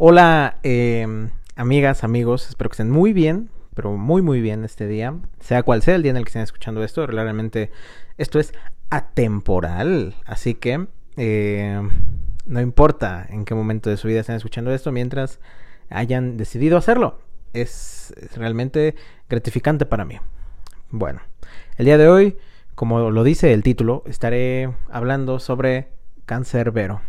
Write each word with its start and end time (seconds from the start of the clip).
Hola, 0.00 0.60
eh, 0.62 1.28
amigas, 1.56 2.04
amigos, 2.04 2.48
espero 2.48 2.70
que 2.70 2.74
estén 2.74 2.88
muy 2.88 3.12
bien, 3.12 3.50
pero 3.74 3.96
muy, 3.96 4.22
muy 4.22 4.40
bien 4.40 4.62
este 4.62 4.86
día. 4.86 5.16
Sea 5.40 5.64
cual 5.64 5.82
sea 5.82 5.96
el 5.96 6.04
día 6.04 6.10
en 6.10 6.16
el 6.16 6.22
que 6.22 6.28
estén 6.28 6.42
escuchando 6.42 6.84
esto, 6.84 7.04
realmente 7.08 7.72
esto 8.16 8.38
es 8.38 8.54
atemporal, 8.90 10.14
así 10.24 10.54
que 10.54 10.86
eh, 11.16 11.82
no 12.46 12.60
importa 12.60 13.26
en 13.28 13.44
qué 13.44 13.56
momento 13.56 13.90
de 13.90 13.96
su 13.96 14.06
vida 14.06 14.20
estén 14.20 14.36
escuchando 14.36 14.72
esto, 14.72 14.92
mientras 14.92 15.40
hayan 15.90 16.36
decidido 16.36 16.78
hacerlo. 16.78 17.18
Es, 17.52 18.14
es 18.18 18.36
realmente 18.36 18.94
gratificante 19.28 19.84
para 19.84 20.04
mí. 20.04 20.20
Bueno, 20.90 21.22
el 21.76 21.86
día 21.86 21.98
de 21.98 22.06
hoy, 22.06 22.36
como 22.76 23.10
lo 23.10 23.24
dice 23.24 23.52
el 23.52 23.64
título, 23.64 24.04
estaré 24.06 24.72
hablando 24.92 25.40
sobre 25.40 25.88
Cancerbero. 26.24 27.00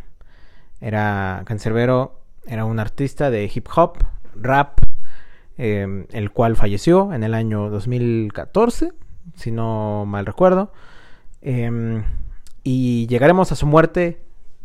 Era 0.81 1.43
Cancerbero 1.45 2.19
era 2.49 2.65
un 2.65 2.79
artista 2.79 3.29
de 3.29 3.49
hip 3.53 3.67
hop, 3.75 3.99
rap, 4.35 4.79
eh, 5.57 6.05
el 6.11 6.31
cual 6.31 6.55
falleció 6.55 7.13
en 7.13 7.23
el 7.23 7.33
año 7.33 7.69
2014, 7.69 8.91
si 9.35 9.51
no 9.51 10.05
mal 10.05 10.25
recuerdo. 10.25 10.71
Eh, 11.41 12.03
y 12.63 13.07
llegaremos 13.07 13.51
a 13.51 13.55
su 13.55 13.65
muerte 13.65 14.21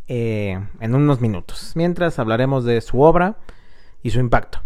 eh, 0.08 0.60
en 0.80 0.94
unos 0.94 1.20
minutos. 1.20 1.72
Mientras 1.76 2.18
hablaremos 2.18 2.64
de 2.64 2.80
su 2.80 3.00
obra 3.00 3.36
y 4.02 4.10
su 4.10 4.20
impacto. 4.20 4.60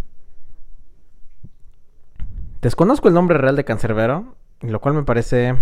Desconozco 2.61 3.09
el 3.09 3.15
nombre 3.15 3.39
real 3.39 3.55
de 3.55 3.65
Cancerbero, 3.65 4.35
lo 4.62 4.81
cual 4.81 4.95
me 4.95 5.05
parece 5.05 5.55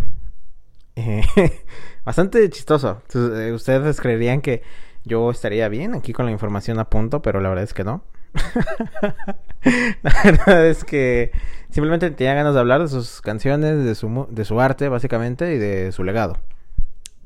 eh, 0.96 1.22
bastante 2.04 2.48
chistoso. 2.48 3.02
Eh, 3.14 3.52
ustedes 3.52 4.00
creerían 4.00 4.40
que 4.40 4.62
yo 5.06 5.30
estaría 5.30 5.68
bien 5.68 5.94
aquí 5.94 6.12
con 6.12 6.26
la 6.26 6.32
información 6.32 6.78
a 6.78 6.90
punto, 6.90 7.22
pero 7.22 7.40
la 7.40 7.48
verdad 7.48 7.64
es 7.64 7.72
que 7.72 7.84
no. 7.84 8.02
la 10.02 10.12
verdad 10.24 10.66
es 10.66 10.84
que 10.84 11.30
simplemente 11.70 12.10
tenía 12.10 12.34
ganas 12.34 12.54
de 12.54 12.60
hablar 12.60 12.82
de 12.82 12.88
sus 12.88 13.22
canciones, 13.22 13.82
de 13.84 13.94
su, 13.94 14.26
de 14.28 14.44
su 14.44 14.60
arte 14.60 14.88
básicamente 14.88 15.54
y 15.54 15.58
de 15.58 15.92
su 15.92 16.04
legado. 16.04 16.36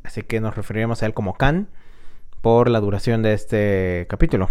Así 0.05 0.23
que 0.23 0.41
nos 0.41 0.55
referiremos 0.55 1.03
a 1.03 1.07
él 1.07 1.15
como 1.15 1.35
Can 1.35 1.69
por 2.43 2.69
la 2.69 2.81
duración 2.81 3.23
de 3.23 3.33
este 3.33 4.07
capítulo. 4.09 4.51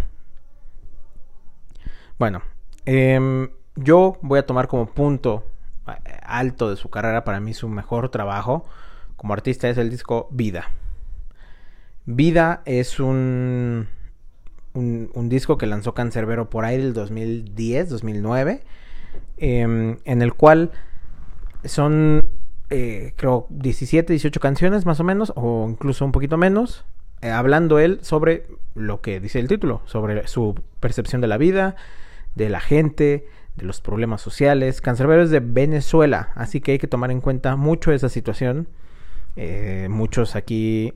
Bueno, 2.17 2.41
eh, 2.85 3.47
yo 3.75 4.17
voy 4.21 4.39
a 4.39 4.45
tomar 4.45 4.67
como 4.67 4.87
punto 4.87 5.45
alto 6.23 6.69
de 6.69 6.75
su 6.75 6.89
carrera, 6.89 7.23
para 7.23 7.39
mí 7.39 7.53
su 7.53 7.69
mejor 7.69 8.09
trabajo 8.09 8.65
como 9.15 9.33
artista 9.33 9.69
es 9.69 9.77
el 9.77 9.89
disco 9.89 10.27
Vida. 10.31 10.71
Vida 12.11 12.63
es 12.65 12.99
un, 12.99 13.87
un, 14.73 15.11
un 15.13 15.29
disco 15.29 15.59
que 15.59 15.67
lanzó 15.67 15.93
Cancerbero 15.93 16.49
por 16.49 16.65
ahí 16.65 16.75
del 16.77 16.93
2010, 16.93 17.87
2009, 17.87 18.61
eh, 19.37 19.95
en 20.03 20.21
el 20.23 20.33
cual 20.33 20.71
son, 21.65 22.27
eh, 22.71 23.13
creo, 23.15 23.45
17, 23.51 24.11
18 24.11 24.39
canciones 24.39 24.87
más 24.87 24.99
o 24.99 25.03
menos, 25.03 25.31
o 25.35 25.67
incluso 25.69 26.03
un 26.03 26.11
poquito 26.11 26.35
menos, 26.35 26.83
eh, 27.21 27.29
hablando 27.29 27.77
él 27.77 27.99
sobre 28.01 28.47
lo 28.73 29.01
que 29.01 29.19
dice 29.19 29.37
el 29.37 29.47
título, 29.47 29.83
sobre 29.85 30.25
su 30.27 30.55
percepción 30.79 31.21
de 31.21 31.27
la 31.27 31.37
vida, 31.37 31.75
de 32.33 32.49
la 32.49 32.59
gente, 32.59 33.27
de 33.55 33.65
los 33.65 33.81
problemas 33.81 34.19
sociales. 34.19 34.81
Cancerbero 34.81 35.21
es 35.21 35.29
de 35.29 35.41
Venezuela, 35.41 36.31
así 36.33 36.59
que 36.59 36.71
hay 36.71 36.79
que 36.79 36.87
tomar 36.87 37.11
en 37.11 37.21
cuenta 37.21 37.55
mucho 37.55 37.91
esa 37.91 38.09
situación. 38.09 38.67
Eh, 39.35 39.85
muchos 39.91 40.35
aquí 40.35 40.95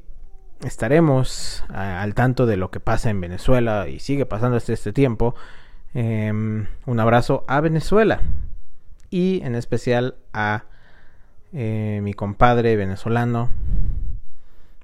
estaremos 0.64 1.64
al 1.70 2.14
tanto 2.14 2.46
de 2.46 2.58
lo 2.58 2.72
que 2.72 2.80
pasa 2.80 3.10
en 3.10 3.22
Venezuela 3.22 3.88
y 3.88 4.00
sigue 4.00 4.26
pasando 4.26 4.58
hasta 4.58 4.74
este 4.74 4.94
tiempo. 4.94 5.36
Eh, 5.94 6.32
un 6.32 7.00
abrazo 7.00 7.46
a 7.48 7.62
Venezuela 7.62 8.22
y 9.10 9.42
en 9.44 9.56
especial 9.56 10.16
a 10.34 10.64
eh, 11.54 12.00
mi 12.02 12.14
compadre 12.14 12.76
venezolano, 12.76 13.52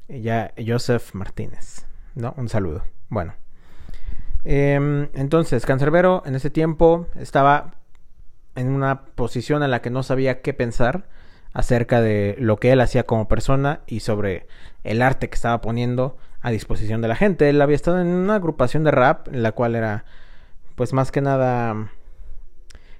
ya 0.08 0.54
Joseph 0.64 1.14
Martínez. 1.14 1.88
¿no? 2.16 2.34
Un 2.38 2.50
saludo. 2.50 2.84
Bueno. 3.10 3.34
Eh, 4.46 5.10
entonces, 5.14 5.66
Cancerbero 5.66 6.24
en 6.26 6.36
ese 6.36 6.50
tiempo 6.50 7.08
estaba 7.16 7.76
en 8.56 8.70
una 8.70 9.02
posición 9.02 9.64
en 9.64 9.72
la 9.72 9.82
que 9.82 9.90
no 9.90 10.04
sabía 10.04 10.42
qué 10.42 10.54
pensar 10.54 11.08
acerca 11.54 12.02
de 12.02 12.36
lo 12.40 12.58
que 12.58 12.72
él 12.72 12.82
hacía 12.82 13.04
como 13.04 13.28
persona 13.28 13.82
y 13.88 14.02
sobre 14.02 14.48
el 14.84 15.02
arte 15.02 15.30
que 15.30 15.36
estaba 15.36 15.62
poniendo 15.62 16.18
a 16.42 16.52
disposición 16.52 17.02
de 17.02 17.08
la 17.08 17.16
gente. 17.16 17.50
Él 17.50 17.62
había 17.62 17.76
estado 17.76 18.00
en 18.02 18.08
una 18.08 18.36
agrupación 18.36 18.84
de 18.84 18.92
rap, 18.92 19.28
en 19.30 19.44
la 19.44 19.52
cual 19.52 19.76
era, 19.76 20.06
pues 20.76 20.94
más 20.94 21.12
que 21.12 21.22
nada, 21.22 21.92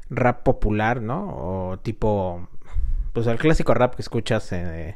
rap 0.10 0.44
popular, 0.44 1.02
¿no? 1.02 1.30
O 1.30 1.80
tipo, 1.80 2.48
pues 3.14 3.28
el 3.28 3.38
clásico 3.38 3.74
rap 3.74 3.96
que 3.96 4.02
escuchas 4.02 4.52
en, 4.52 4.96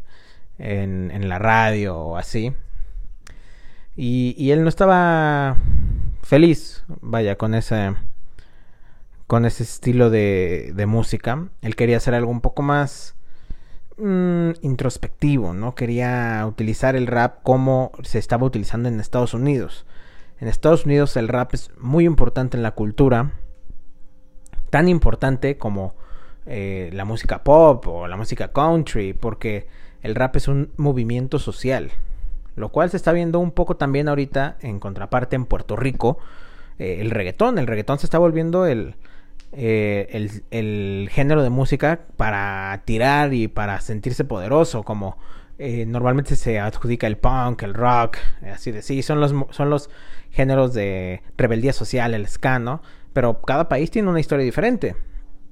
en, 0.57 1.29
la 1.29 1.39
radio 1.39 1.97
o 1.97 2.17
así. 2.17 2.53
Y, 3.95 4.51
él 4.51 4.63
no 4.63 4.69
estaba 4.69 5.57
feliz, 6.23 6.83
vaya, 7.01 7.37
con 7.37 7.53
ese, 7.53 7.93
con 9.27 9.45
ese 9.45 9.63
estilo 9.63 10.09
de 10.09 10.85
música. 10.87 11.47
Él 11.61 11.75
quería 11.75 11.97
hacer 11.97 12.15
algo 12.15 12.31
un 12.31 12.41
poco 12.41 12.63
más 12.63 13.15
mmm, 13.97 14.51
introspectivo, 14.61 15.53
¿no? 15.53 15.75
Quería 15.75 16.45
utilizar 16.47 16.95
el 16.95 17.07
rap 17.07 17.43
como 17.43 17.91
se 18.03 18.19
estaba 18.19 18.45
utilizando 18.45 18.89
en 18.89 18.99
Estados 18.99 19.33
Unidos. 19.33 19.85
En 20.39 20.47
Estados 20.47 20.85
Unidos 20.85 21.15
el 21.17 21.27
rap 21.27 21.53
es 21.53 21.71
muy 21.77 22.05
importante 22.05 22.57
en 22.57 22.63
la 22.63 22.71
cultura, 22.71 23.31
tan 24.69 24.89
importante 24.89 25.57
como 25.57 25.95
eh, 26.45 26.89
la 26.93 27.05
música 27.05 27.43
pop 27.43 27.87
o 27.87 28.07
la 28.07 28.17
música 28.17 28.51
country, 28.51 29.13
porque 29.13 29.67
el 30.01 30.15
rap 30.15 30.35
es 30.35 30.47
un 30.47 30.71
movimiento 30.77 31.39
social, 31.39 31.91
lo 32.55 32.69
cual 32.69 32.89
se 32.89 32.97
está 32.97 33.13
viendo 33.13 33.39
un 33.39 33.51
poco 33.51 33.77
también 33.77 34.09
ahorita 34.09 34.57
en 34.61 34.79
contraparte 34.79 35.35
en 35.35 35.45
Puerto 35.45 35.75
Rico, 35.75 36.17
eh, 36.79 36.97
el 36.99 37.11
reggaetón, 37.11 37.57
el 37.57 37.67
reggaetón 37.67 37.99
se 37.99 38.07
está 38.07 38.17
volviendo 38.17 38.65
el, 38.65 38.95
eh, 39.55 40.29
el, 40.51 41.09
género 41.09 41.43
de 41.43 41.49
música 41.49 42.01
para 42.17 42.81
tirar 42.85 43.33
y 43.33 43.47
para 43.47 43.79
sentirse 43.81 44.23
poderoso, 44.23 44.83
como 44.83 45.17
eh, 45.59 45.85
normalmente 45.85 46.35
se 46.35 46.59
adjudica 46.59 47.07
el 47.07 47.17
punk, 47.17 47.63
el 47.63 47.73
rock, 47.73 48.17
así 48.51 48.71
de 48.71 48.81
sí, 48.81 49.01
son 49.03 49.19
los, 49.19 49.33
son 49.51 49.69
los 49.69 49.89
géneros 50.31 50.73
de 50.73 51.21
rebeldía 51.37 51.73
social, 51.73 52.13
el 52.13 52.27
ska, 52.27 52.59
¿no? 52.59 52.81
Pero 53.13 53.41
cada 53.41 53.69
país 53.69 53.91
tiene 53.91 54.09
una 54.09 54.19
historia 54.19 54.43
diferente. 54.43 54.95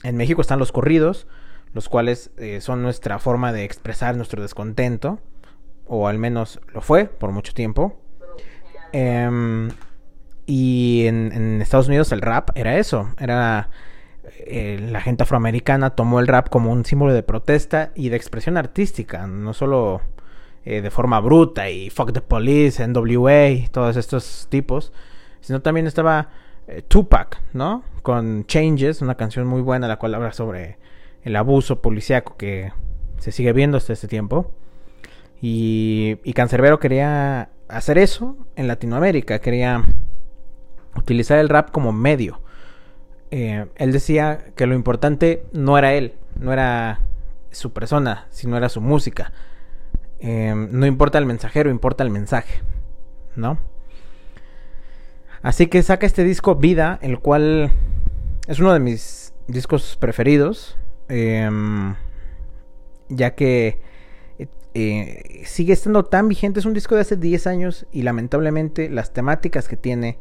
En 0.04 0.18
México 0.18 0.42
están 0.42 0.58
los 0.58 0.72
corridos, 0.72 1.28
los 1.74 1.88
cuales 1.88 2.32
eh, 2.38 2.60
son 2.62 2.82
nuestra 2.82 3.20
forma 3.20 3.54
de 3.54 3.64
expresar 3.64 4.16
nuestro 4.16 4.42
descontento, 4.42 5.20
o 5.86 6.08
al 6.08 6.18
menos 6.18 6.60
lo 6.74 6.82
fue 6.82 7.06
por 7.06 7.32
mucho 7.32 7.54
tiempo. 7.54 8.00
Eh, 8.94 9.70
y 10.46 11.06
en, 11.08 11.62
Estados 11.62 11.88
Unidos 11.88 12.12
el 12.12 12.22
rap 12.22 12.50
era 12.56 12.78
eso, 12.78 13.14
era 13.20 13.70
eh, 14.24 14.80
la 14.92 15.02
gente 15.02 15.24
afroamericana 15.24 15.92
tomó 15.92 16.20
el 16.20 16.28
rap 16.28 16.50
como 16.50 16.72
un 16.72 16.86
símbolo 16.86 17.14
de 17.14 17.24
protesta 17.24 17.92
y 17.96 18.10
de 18.10 18.18
expresión 18.18 18.58
artística, 18.58 19.26
no 19.26 19.54
solo 19.54 20.02
eh, 20.64 20.82
de 20.82 20.92
forma 20.92 21.20
bruta 21.20 21.70
y 21.70 21.90
fuck 21.90 22.14
the 22.14 22.22
police, 22.22 22.86
NWA, 22.88 23.68
todos 23.72 23.98
estos 23.98 24.48
tipos, 24.50 24.94
sino 25.40 25.62
también 25.62 25.88
estaba 25.88 26.30
eh, 26.68 26.84
Tupac, 26.88 27.42
¿no? 27.54 27.84
Con 28.04 28.46
Changes, 28.46 29.02
una 29.02 29.16
canción 29.16 29.48
muy 29.48 29.62
buena 29.62 29.88
la 29.88 29.98
cual 29.98 30.14
habla 30.14 30.34
sobre 30.34 30.78
el 31.24 31.36
abuso 31.36 31.82
policíaco 31.82 32.38
que 32.38 32.72
se 33.18 33.32
sigue 33.32 33.54
viendo 33.54 33.78
hasta 33.78 33.94
este 33.94 34.08
tiempo. 34.08 34.52
Y, 35.42 36.20
y 36.24 36.34
Cancerbero 36.34 36.80
quería 36.80 37.50
hacer 37.68 37.98
eso 37.98 38.38
en 38.56 38.68
Latinoamérica, 38.68 39.40
quería 39.40 39.84
utilizar 40.96 41.40
el 41.40 41.50
rap 41.50 41.72
como 41.72 41.92
medio 41.92 42.40
eh, 43.32 43.68
él 43.76 43.92
decía 43.92 44.46
que 44.56 44.68
lo 44.68 44.76
importante 44.76 45.44
no 45.54 45.78
era 45.78 45.94
él, 45.94 46.16
no 46.40 46.54
era 46.54 47.00
su 47.50 47.74
persona, 47.74 48.28
sino 48.30 48.58
era 48.58 48.70
su 48.70 48.82
música. 48.82 49.34
Eh, 50.20 50.54
no 50.56 50.86
importa 50.86 51.18
el 51.18 51.26
mensajero, 51.26 51.70
importa 51.70 52.04
el 52.04 52.12
mensaje, 52.12 52.62
¿no? 53.36 53.58
Así 55.42 55.68
que 55.68 55.82
saca 55.82 56.06
este 56.06 56.24
disco 56.24 56.56
Vida, 56.56 57.00
el 57.02 57.20
cual 57.20 57.72
es 58.48 58.60
uno 58.60 58.74
de 58.74 58.80
mis 58.80 59.34
discos 59.48 59.98
preferidos, 60.00 60.78
eh, 61.10 61.50
ya 63.10 63.34
que 63.34 63.82
eh, 64.74 65.42
sigue 65.46 65.74
estando 65.74 66.06
tan 66.06 66.30
vigente, 66.30 66.60
es 66.60 66.66
un 66.66 66.74
disco 66.74 66.96
de 66.96 67.02
hace 67.02 67.18
10 67.18 67.48
años 67.48 67.86
y 67.92 68.04
lamentablemente 68.04 68.90
las 68.90 69.12
temáticas 69.12 69.68
que 69.68 69.76
tiene 69.76 70.18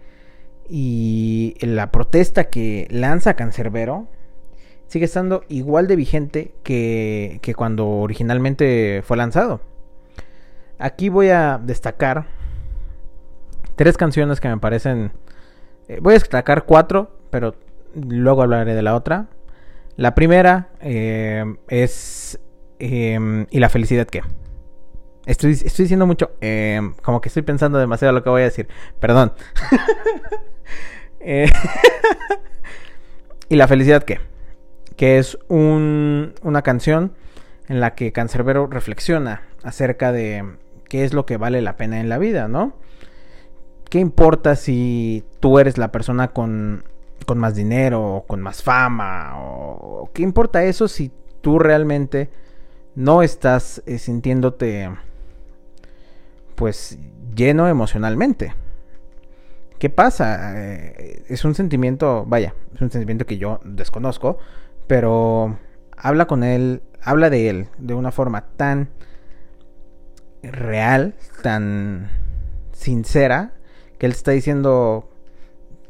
y 0.70 1.56
la 1.61 1.90
protesta 1.90 2.44
que 2.44 2.87
lanza 2.90 3.34
Cancerbero 3.34 4.08
sigue 4.87 5.05
estando 5.05 5.43
igual 5.49 5.88
de 5.88 5.96
vigente 5.96 6.55
que, 6.62 7.40
que 7.43 7.55
cuando 7.55 7.87
originalmente 7.88 9.02
fue 9.05 9.17
lanzado. 9.17 9.61
Aquí 10.78 11.08
voy 11.08 11.28
a 11.28 11.61
destacar 11.62 12.26
tres 13.76 13.96
canciones 13.96 14.40
que 14.40 14.49
me 14.49 14.58
parecen 14.58 15.12
Eh, 15.88 15.99
voy 16.00 16.12
a 16.12 16.19
destacar 16.19 16.64
cuatro, 16.67 17.11
pero 17.31 17.56
luego 17.94 18.43
hablaré 18.43 18.75
de 18.75 18.82
la 18.82 18.94
otra. 18.94 19.26
La 19.96 20.14
primera 20.14 20.69
eh, 20.81 21.44
es... 21.69 22.38
Em, 22.78 23.46
¿Y 23.50 23.58
la 23.58 23.69
felicidad 23.69 24.06
qué? 24.06 24.22
Estoy, 25.31 25.53
estoy 25.53 25.85
diciendo 25.85 26.09
mucho... 26.09 26.32
Em, 26.41 26.93
como 27.03 27.21
que 27.21 27.29
estoy 27.29 27.43
pensando 27.43 27.79
demasiado 27.79 28.12
lo 28.12 28.25
que 28.25 28.31
voy 28.31 28.43
a 28.43 28.47
decir. 28.47 28.69
Perdón. 28.99 29.32
Eh, 31.23 31.53
¿Y 33.50 33.56
la 33.56 33.69
felicidad 33.69 34.05
qué? 34.05 34.21
Que 34.97 35.19
es 35.19 35.37
un, 35.49 36.32
una 36.41 36.62
canción 36.62 37.12
en 37.69 37.79
la 37.79 37.94
que 37.94 38.11
Cancerbero 38.11 38.69
reflexiona 38.69 39.43
acerca 39.62 40.12
de 40.12 40.56
qué 40.88 41.05
es 41.05 41.12
lo 41.12 41.27
que 41.27 41.37
vale 41.37 41.61
la 41.61 41.77
pena 41.77 42.00
en 42.00 42.09
la 42.09 42.17
vida, 42.17 42.49
¿no? 42.49 42.73
¿Qué 43.91 43.99
importa 43.99 44.56
si 44.56 45.23
tú 45.41 45.59
eres 45.59 45.77
la 45.77 45.93
persona 45.93 46.29
con, 46.29 46.85
con 47.27 47.37
más 47.37 47.55
dinero 47.55 48.03
o 48.03 48.27
con 48.27 48.41
más 48.41 48.62
fama? 48.62 49.35
O, 49.37 50.09
¿Qué 50.15 50.23
importa 50.23 50.65
eso 50.65 50.88
si 50.88 51.12
tú 51.43 51.59
realmente 51.59 52.31
no 52.94 53.23
estás 53.23 53.82
eh, 53.85 53.99
sintiéndote 53.99 54.88
pues 56.60 56.98
lleno 57.34 57.68
emocionalmente? 57.68 58.54
¿Qué 59.78 59.88
pasa? 59.88 60.52
Eh, 60.62 61.24
es 61.26 61.46
un 61.46 61.54
sentimiento, 61.54 62.26
vaya, 62.26 62.54
es 62.74 62.82
un 62.82 62.90
sentimiento 62.90 63.24
que 63.24 63.38
yo 63.38 63.60
desconozco, 63.64 64.36
pero 64.86 65.56
habla 65.96 66.26
con 66.26 66.44
él, 66.44 66.82
habla 67.00 67.30
de 67.30 67.48
él 67.48 67.68
de 67.78 67.94
una 67.94 68.12
forma 68.12 68.42
tan 68.58 68.90
real, 70.42 71.14
tan 71.42 72.10
sincera, 72.72 73.54
que 73.96 74.04
él 74.04 74.12
está 74.12 74.32
diciendo, 74.32 75.08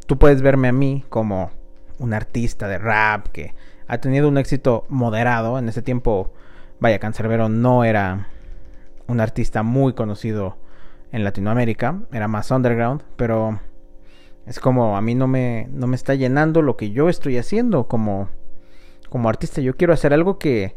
tú 0.06 0.20
puedes 0.20 0.40
verme 0.40 0.69
a 0.69 0.72
mí 0.72 1.05
como 1.08 1.50
un 1.99 2.14
artista 2.14 2.69
de 2.69 2.78
rap 2.78 3.26
que 3.32 3.55
ha 3.88 3.99
tenido 3.99 4.28
un 4.28 4.38
éxito 4.38 4.87
moderado. 4.88 5.58
En 5.58 5.69
ese 5.69 5.82
tiempo, 5.82 6.32
vaya, 6.78 7.00
Cancerbero 7.00 7.49
no 7.49 7.82
era 7.82 8.28
un 9.08 9.19
artista 9.19 9.64
muy 9.64 9.94
conocido 9.94 10.60
en 11.12 11.25
Latinoamérica, 11.25 12.01
era 12.12 12.29
más 12.29 12.51
underground, 12.51 13.03
pero 13.17 13.61
es 14.47 14.59
como 14.61 14.97
a 14.97 15.01
mí 15.01 15.15
no 15.15 15.29
me, 15.29 15.69
no 15.73 15.87
me 15.87 15.97
está 15.97 16.15
llenando 16.15 16.62
lo 16.62 16.77
que 16.77 16.91
yo 16.91 17.09
estoy 17.09 17.37
haciendo 17.37 17.87
como, 17.87 18.29
como 19.09 19.29
artista. 19.29 19.61
Yo 19.61 19.77
quiero 19.77 19.93
hacer 19.93 20.12
algo 20.12 20.39
que 20.39 20.75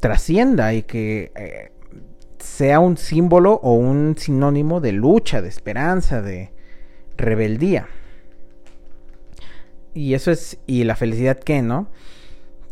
trascienda 0.00 0.74
y 0.74 0.82
que 0.82 1.32
eh, 1.36 1.72
sea 2.38 2.80
un 2.80 2.96
símbolo 2.96 3.54
o 3.62 3.74
un 3.74 4.16
sinónimo 4.18 4.80
de 4.80 4.92
lucha, 4.92 5.42
de 5.42 5.48
esperanza, 5.48 6.22
de 6.22 6.52
rebeldía. 7.16 7.88
Y 9.94 10.14
eso 10.14 10.30
es, 10.30 10.58
y 10.66 10.84
la 10.84 10.96
felicidad 10.96 11.38
qué, 11.38 11.62
¿no? 11.62 11.88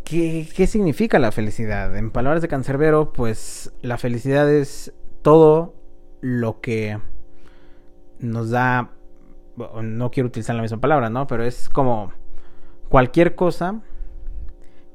¿Qué, 0.04 0.48
¿Qué, 0.54 0.66
significa 0.66 1.18
la 1.18 1.32
felicidad? 1.32 1.96
En 1.96 2.10
palabras 2.10 2.42
de 2.42 2.48
Cancerbero, 2.48 3.12
pues 3.12 3.72
la 3.80 3.96
felicidad 3.96 4.50
es 4.52 4.92
todo 5.22 5.74
lo 6.22 6.60
que 6.60 6.98
nos 8.20 8.50
da, 8.50 8.90
no 9.82 10.10
quiero 10.10 10.28
utilizar 10.28 10.56
la 10.56 10.62
misma 10.62 10.80
palabra, 10.80 11.10
¿no? 11.10 11.26
Pero 11.26 11.44
es 11.44 11.68
como 11.68 12.12
cualquier 12.88 13.34
cosa 13.34 13.82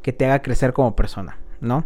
que 0.02 0.14
te 0.14 0.26
haga 0.26 0.42
crecer 0.42 0.74
como 0.74 0.96
persona, 0.96 1.38
¿no? 1.62 1.86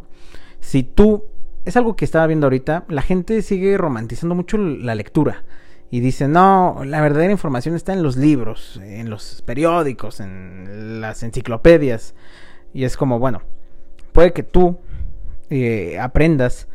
Si 0.60 0.84
tú 0.84 1.26
es 1.66 1.76
algo 1.76 1.96
que 1.96 2.06
estaba 2.06 2.28
viendo 2.28 2.46
ahorita, 2.46 2.86
la 2.88 3.02
gente 3.02 3.42
sigue 3.42 3.78
romantizando 3.78 4.36
mucho 4.36 4.58
la 4.58 4.96
lectura. 4.96 5.44
Y 5.90 6.00
dice, 6.00 6.28
no, 6.28 6.84
la 6.86 7.02
verdadera 7.02 7.32
información 7.32 7.76
está 7.76 7.92
en 7.92 8.02
los 8.02 8.16
libros, 8.16 8.80
en 8.82 9.10
los 9.10 9.42
periódicos, 9.42 10.22
en 10.22 11.02
las 11.02 11.22
enciclopedias. 11.22 12.16
Y 12.74 12.86
es 12.86 12.96
como, 12.96 13.20
bueno, 13.20 13.42
puede 14.14 14.32
que 14.32 14.44
tú 14.44 14.80
eh, 15.50 16.00
aprendas 16.00 16.70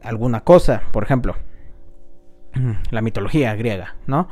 alguna 0.00 0.42
cosa, 0.42 0.82
por 0.92 1.02
ejemplo, 1.02 1.34
la 2.90 3.02
mitología 3.02 3.54
griega, 3.54 3.96
¿no? 4.06 4.28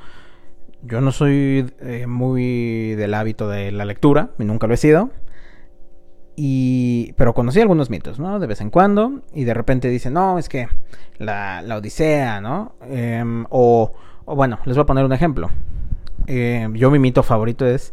Yo 0.82 1.00
no 1.00 1.12
soy 1.12 1.70
eh, 1.80 2.06
muy 2.06 2.94
del 2.94 3.12
hábito 3.14 3.48
de 3.48 3.70
la 3.70 3.84
lectura, 3.84 4.30
nunca 4.38 4.66
lo 4.66 4.74
he 4.74 4.78
sido, 4.78 5.10
y, 6.42 7.12
pero 7.18 7.34
conocí 7.34 7.60
algunos 7.60 7.90
mitos, 7.90 8.18
¿no? 8.18 8.38
De 8.38 8.46
vez 8.46 8.62
en 8.62 8.70
cuando. 8.70 9.20
Y 9.34 9.44
de 9.44 9.52
repente 9.52 9.90
dicen, 9.90 10.14
no, 10.14 10.38
es 10.38 10.48
que 10.48 10.68
la, 11.18 11.60
la 11.60 11.76
Odisea, 11.76 12.40
¿no? 12.40 12.76
Em, 12.88 13.44
o, 13.50 13.92
bueno, 14.24 14.58
les 14.64 14.74
voy 14.74 14.84
a 14.84 14.86
poner 14.86 15.04
un 15.04 15.12
ejemplo. 15.12 15.50
Em, 16.26 16.72
yo 16.72 16.90
mi 16.90 16.98
mito 16.98 17.22
favorito 17.22 17.66
es 17.66 17.92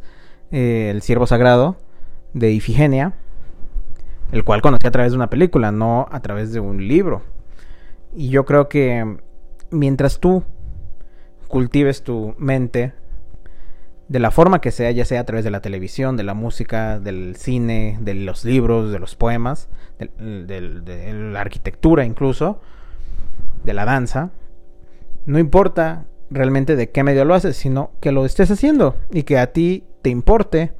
eh, 0.51 0.89
el 0.91 1.01
ciervo 1.01 1.27
sagrado 1.27 1.75
de 2.33 2.51
Ifigenia, 2.51 3.15
el 4.31 4.45
cual 4.45 4.61
conocí 4.61 4.87
a 4.87 4.91
través 4.91 5.11
de 5.11 5.17
una 5.17 5.29
película, 5.29 5.73
no 5.73 6.07
a 6.09 6.21
través 6.21 6.53
de 6.53 6.61
un 6.61 6.87
libro. 6.87 7.23
Y 8.15 8.29
yo 8.29 8.45
creo 8.45 8.69
que 8.69 9.17
mientras 9.69 10.19
tú 10.19 10.43
cultives 11.47 12.03
tu 12.03 12.35
mente 12.37 12.93
de 14.07 14.19
la 14.19 14.31
forma 14.31 14.61
que 14.61 14.71
sea, 14.71 14.91
ya 14.91 15.05
sea 15.05 15.21
a 15.21 15.25
través 15.25 15.43
de 15.43 15.51
la 15.51 15.61
televisión, 15.61 16.15
de 16.15 16.23
la 16.23 16.33
música, 16.33 16.99
del 16.99 17.35
cine, 17.35 17.97
de 18.01 18.13
los 18.13 18.45
libros, 18.45 18.91
de 18.91 18.99
los 18.99 19.15
poemas, 19.15 19.67
de, 19.99 20.61
la 21.31 21.41
arquitectura 21.41 22.05
incluso, 22.05 22.61
de 23.63 23.73
la 23.73 23.85
danza, 23.85 24.31
no 25.25 25.39
importa 25.39 26.05
realmente 26.29 26.75
de 26.75 26.89
qué 26.89 27.03
medio 27.03 27.25
lo 27.25 27.33
haces, 27.33 27.57
sino 27.57 27.91
que 27.99 28.11
lo 28.11 28.25
estés 28.25 28.49
haciendo 28.49 28.95
y 29.11 29.23
que 29.23 29.37
a 29.37 29.51
ti 29.51 29.83
te 30.01 30.09
importe 30.09 30.73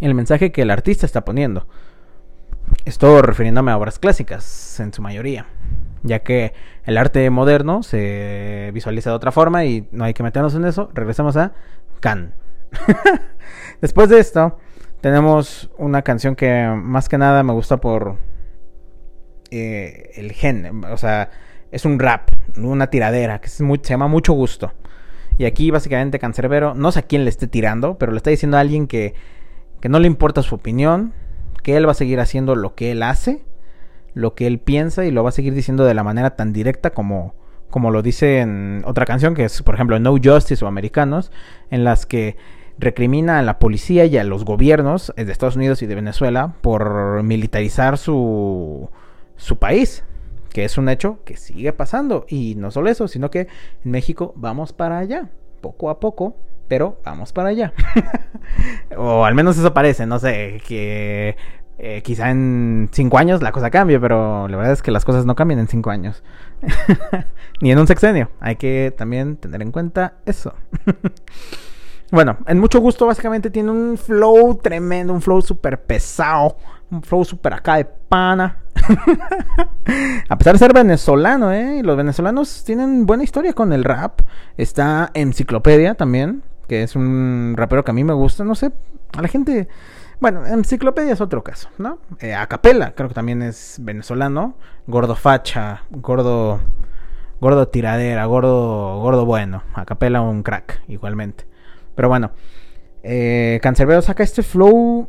el 0.00 0.14
mensaje 0.14 0.52
que 0.52 0.62
el 0.62 0.70
artista 0.70 1.06
está 1.06 1.24
poniendo. 1.24 1.66
Estoy 2.84 3.20
refiriéndome 3.22 3.72
a 3.72 3.76
obras 3.76 3.98
clásicas, 3.98 4.78
en 4.80 4.92
su 4.92 5.02
mayoría, 5.02 5.46
ya 6.02 6.20
que 6.20 6.52
el 6.84 6.98
arte 6.98 7.28
moderno 7.30 7.82
se 7.82 8.70
visualiza 8.74 9.10
de 9.10 9.16
otra 9.16 9.32
forma 9.32 9.64
y 9.64 9.88
no 9.92 10.04
hay 10.04 10.14
que 10.14 10.22
meternos 10.22 10.54
en 10.54 10.64
eso. 10.64 10.90
Regresamos 10.94 11.36
a 11.36 11.52
Can. 12.00 12.34
Después 13.80 14.08
de 14.08 14.18
esto, 14.18 14.58
tenemos 15.00 15.70
una 15.78 16.02
canción 16.02 16.36
que 16.36 16.68
más 16.76 17.08
que 17.08 17.18
nada 17.18 17.42
me 17.42 17.52
gusta 17.52 17.78
por 17.78 18.16
eh, 19.50 20.12
el 20.16 20.32
gen. 20.32 20.84
O 20.84 20.96
sea, 20.96 21.30
es 21.70 21.84
un 21.84 21.98
rap, 21.98 22.28
una 22.56 22.88
tiradera, 22.88 23.40
que 23.40 23.48
se 23.48 23.64
llama 23.82 24.08
Mucho 24.08 24.32
Gusto. 24.32 24.72
Y 25.38 25.44
aquí 25.44 25.70
básicamente 25.70 26.18
Cancerbero, 26.18 26.74
no 26.74 26.92
sé 26.92 27.00
a 27.00 27.02
quién 27.02 27.24
le 27.24 27.30
esté 27.30 27.46
tirando, 27.46 27.98
pero 27.98 28.12
le 28.12 28.18
está 28.18 28.30
diciendo 28.30 28.56
a 28.56 28.60
alguien 28.60 28.86
que, 28.86 29.14
que 29.80 29.88
no 29.88 29.98
le 29.98 30.06
importa 30.06 30.42
su 30.42 30.54
opinión, 30.54 31.14
que 31.62 31.76
él 31.76 31.86
va 31.86 31.92
a 31.92 31.94
seguir 31.94 32.20
haciendo 32.20 32.54
lo 32.54 32.74
que 32.74 32.92
él 32.92 33.02
hace, 33.02 33.44
lo 34.14 34.34
que 34.34 34.46
él 34.46 34.58
piensa 34.58 35.04
y 35.04 35.10
lo 35.10 35.22
va 35.22 35.30
a 35.30 35.32
seguir 35.32 35.54
diciendo 35.54 35.84
de 35.84 35.94
la 35.94 36.04
manera 36.04 36.36
tan 36.36 36.52
directa 36.52 36.90
como, 36.90 37.34
como 37.70 37.90
lo 37.90 38.02
dice 38.02 38.40
en 38.40 38.82
otra 38.86 39.06
canción, 39.06 39.34
que 39.34 39.44
es, 39.44 39.62
por 39.62 39.74
ejemplo, 39.74 39.98
No 39.98 40.16
Justice 40.22 40.64
o 40.64 40.68
Americanos, 40.68 41.32
en 41.70 41.84
las 41.84 42.06
que 42.06 42.36
recrimina 42.78 43.38
a 43.38 43.42
la 43.42 43.58
policía 43.58 44.06
y 44.06 44.16
a 44.18 44.24
los 44.24 44.44
gobiernos 44.44 45.12
de 45.16 45.30
Estados 45.30 45.56
Unidos 45.56 45.82
y 45.82 45.86
de 45.86 45.94
Venezuela 45.94 46.54
por 46.60 47.22
militarizar 47.22 47.98
su, 47.98 48.90
su 49.36 49.58
país, 49.58 50.04
que 50.50 50.64
es 50.64 50.78
un 50.78 50.88
hecho 50.88 51.20
que 51.24 51.36
sigue 51.36 51.72
pasando. 51.72 52.26
Y 52.28 52.54
no 52.56 52.70
solo 52.70 52.90
eso, 52.90 53.08
sino 53.08 53.30
que 53.30 53.48
en 53.84 53.90
México 53.90 54.32
vamos 54.36 54.72
para 54.72 54.98
allá, 54.98 55.30
poco 55.60 55.90
a 55.90 56.00
poco, 56.00 56.36
pero 56.68 57.00
vamos 57.04 57.32
para 57.32 57.50
allá. 57.50 57.72
o 58.96 59.24
al 59.24 59.34
menos 59.34 59.58
eso 59.58 59.72
parece, 59.74 60.06
no 60.06 60.18
sé, 60.18 60.60
que 60.66 61.36
eh, 61.84 62.00
quizá 62.00 62.30
en 62.30 62.88
cinco 62.92 63.18
años 63.18 63.42
la 63.42 63.50
cosa 63.50 63.68
cambie, 63.68 63.98
pero 63.98 64.46
la 64.46 64.56
verdad 64.56 64.72
es 64.72 64.82
que 64.82 64.92
las 64.92 65.04
cosas 65.04 65.26
no 65.26 65.34
cambian 65.34 65.58
en 65.58 65.66
cinco 65.66 65.90
años. 65.90 66.22
Ni 67.60 67.72
en 67.72 67.78
un 67.80 67.88
sexenio. 67.88 68.30
Hay 68.38 68.54
que 68.54 68.94
también 68.96 69.36
tener 69.36 69.62
en 69.62 69.72
cuenta 69.72 70.14
eso. 70.24 70.54
bueno, 72.12 72.36
en 72.46 72.60
mucho 72.60 72.78
gusto 72.78 73.04
básicamente 73.04 73.50
tiene 73.50 73.72
un 73.72 73.98
flow 73.98 74.60
tremendo, 74.62 75.12
un 75.12 75.20
flow 75.20 75.42
súper 75.42 75.82
pesado, 75.82 76.56
un 76.88 77.02
flow 77.02 77.24
súper 77.24 77.54
acá 77.54 77.78
de 77.78 77.84
pana. 77.84 78.58
A 80.28 80.38
pesar 80.38 80.52
de 80.52 80.58
ser 80.60 80.72
venezolano, 80.72 81.50
¿eh? 81.50 81.82
Los 81.82 81.96
venezolanos 81.96 82.62
tienen 82.62 83.06
buena 83.06 83.24
historia 83.24 83.54
con 83.54 83.72
el 83.72 83.82
rap. 83.82 84.20
Está 84.56 85.10
Enciclopedia 85.14 85.96
también, 85.96 86.44
que 86.68 86.84
es 86.84 86.94
un 86.94 87.54
rapero 87.56 87.82
que 87.82 87.90
a 87.90 87.94
mí 87.94 88.04
me 88.04 88.14
gusta. 88.14 88.44
No 88.44 88.54
sé, 88.54 88.70
a 89.18 89.20
la 89.20 89.26
gente 89.26 89.66
bueno, 90.22 90.46
enciclopedia 90.46 91.12
es 91.12 91.20
otro 91.20 91.42
caso, 91.42 91.68
¿no? 91.78 91.98
Eh, 92.20 92.32
Acapela, 92.32 92.94
creo 92.94 93.08
que 93.08 93.14
también 93.14 93.42
es 93.42 93.78
venezolano. 93.80 94.54
Gordo 94.86 95.16
facha, 95.16 95.82
gordo. 95.90 96.60
Gordo 97.40 97.66
tiradera, 97.66 98.24
gordo. 98.26 99.00
Gordo 99.00 99.26
bueno. 99.26 99.64
Acapela 99.74 100.20
un 100.20 100.44
crack, 100.44 100.80
igualmente. 100.86 101.44
Pero 101.96 102.08
bueno. 102.08 102.30
Eh, 103.02 103.58
Cancerbero 103.62 104.00
saca 104.00 104.22
este 104.22 104.44
flow 104.44 105.08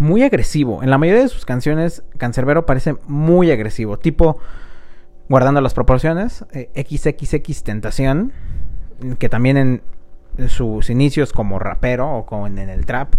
muy 0.00 0.24
agresivo. 0.24 0.82
En 0.82 0.90
la 0.90 0.98
mayoría 0.98 1.22
de 1.22 1.28
sus 1.28 1.44
canciones, 1.44 2.02
Cancerbero 2.18 2.66
parece 2.66 2.96
muy 3.06 3.52
agresivo. 3.52 4.00
Tipo, 4.00 4.38
guardando 5.28 5.60
las 5.60 5.72
proporciones, 5.72 6.44
eh, 6.52 6.68
XXX 6.74 7.62
Tentación. 7.62 8.32
Que 9.20 9.28
también 9.28 9.56
en 9.56 9.82
sus 10.48 10.90
inicios 10.90 11.32
como 11.32 11.60
rapero 11.60 12.10
o 12.12 12.26
como 12.26 12.48
en, 12.48 12.58
el 12.58 12.86
trap, 12.86 13.14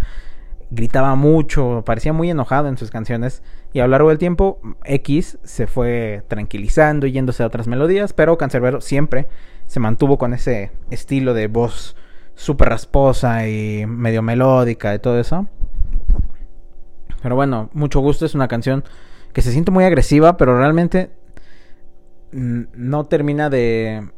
gritaba 0.76 1.16
mucho, 1.16 1.84
parecía 1.86 2.14
muy 2.14 2.30
enojado 2.30 2.68
en 2.68 2.78
sus 2.78 2.92
canciones 2.92 3.42
y 3.74 3.80
a 3.80 3.86
lo 3.86 3.92
largo 3.92 4.10
del 4.10 4.18
tiempo 4.18 4.60
X 4.84 5.40
se 5.44 5.68
fue 5.68 6.24
tranquilizando 6.28 7.08
y 7.08 7.14
yéndose 7.14 7.44
a 7.44 7.48
otras 7.48 7.68
melodías, 7.68 8.14
pero 8.14 8.38
Cancerbero 8.38 8.82
siempre 8.82 9.28
se 9.66 9.80
mantuvo 9.80 10.18
con 10.18 10.34
ese 10.34 10.72
estilo 10.92 11.34
de 11.34 11.48
voz 11.48 11.96
súper 12.36 12.70
rasposa 12.70 13.48
y 13.48 13.86
medio 13.88 14.22
melódica 14.22 14.94
y 14.94 15.00
todo 15.00 15.20
eso. 15.20 15.48
Pero 17.24 17.36
bueno, 17.36 17.70
mucho 17.74 18.02
gusto, 18.02 18.26
es 18.26 18.36
una 18.36 18.48
canción 18.48 18.84
que 19.34 19.42
se 19.42 19.52
siente 19.52 19.72
muy 19.72 19.86
agresiva, 19.86 20.38
pero 20.38 20.58
realmente 20.58 21.10
no 22.32 23.06
termina 23.06 23.50
de 23.50 24.10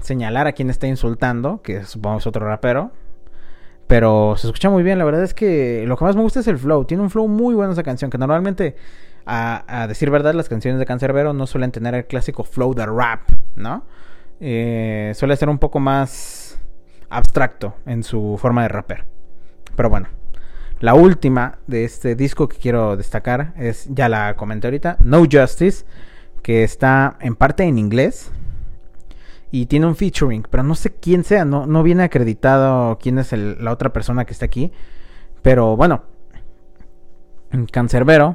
señalar 0.00 0.46
a 0.46 0.52
quien 0.52 0.70
está 0.70 0.86
insultando, 0.86 1.62
que 1.62 1.84
supongo 1.84 2.18
es 2.18 2.26
otro 2.26 2.46
rapero. 2.46 2.92
Pero 3.94 4.34
se 4.36 4.48
escucha 4.48 4.70
muy 4.70 4.82
bien, 4.82 4.98
la 4.98 5.04
verdad 5.04 5.22
es 5.22 5.34
que 5.34 5.84
lo 5.86 5.96
que 5.96 6.04
más 6.04 6.16
me 6.16 6.22
gusta 6.22 6.40
es 6.40 6.48
el 6.48 6.58
flow. 6.58 6.84
Tiene 6.84 7.04
un 7.04 7.10
flow 7.10 7.28
muy 7.28 7.54
bueno 7.54 7.74
esa 7.74 7.84
canción, 7.84 8.10
que 8.10 8.18
normalmente, 8.18 8.74
a, 9.24 9.86
decir 9.86 10.10
verdad, 10.10 10.34
las 10.34 10.48
canciones 10.48 10.80
de 10.80 10.84
Cancerbero 10.84 11.32
no 11.32 11.46
suelen 11.46 11.70
tener 11.70 11.94
el 11.94 12.04
clásico 12.04 12.42
flow 12.42 12.74
de 12.74 12.86
rap, 12.86 13.20
¿no? 13.54 13.84
Eh, 14.40 15.12
suele 15.14 15.36
ser 15.36 15.48
un 15.48 15.58
poco 15.58 15.78
más 15.78 16.58
abstracto 17.08 17.76
en 17.86 18.02
su 18.02 18.36
forma 18.36 18.62
de 18.62 18.68
rapper. 18.68 19.04
Pero 19.76 19.90
bueno, 19.90 20.08
la 20.80 20.94
última 20.94 21.58
de 21.68 21.84
este 21.84 22.16
disco 22.16 22.48
que 22.48 22.56
quiero 22.56 22.96
destacar 22.96 23.52
es, 23.56 23.86
ya 23.90 24.08
la 24.08 24.34
comenté 24.34 24.66
ahorita, 24.66 24.96
No 25.04 25.22
Justice, 25.30 25.84
que 26.42 26.64
está 26.64 27.16
en 27.20 27.36
parte 27.36 27.62
en 27.62 27.78
inglés 27.78 28.32
y 29.54 29.66
tiene 29.66 29.86
un 29.86 29.94
featuring, 29.94 30.44
pero 30.50 30.64
no 30.64 30.74
sé 30.74 30.96
quién 30.96 31.22
sea, 31.22 31.44
no, 31.44 31.64
no 31.64 31.84
viene 31.84 32.02
acreditado 32.02 32.98
quién 33.00 33.20
es 33.20 33.32
la 33.32 33.70
otra 33.70 33.92
persona 33.92 34.24
que 34.24 34.32
está 34.32 34.46
aquí. 34.46 34.72
Pero 35.42 35.76
bueno, 35.76 36.02
Cancerbero, 37.70 38.34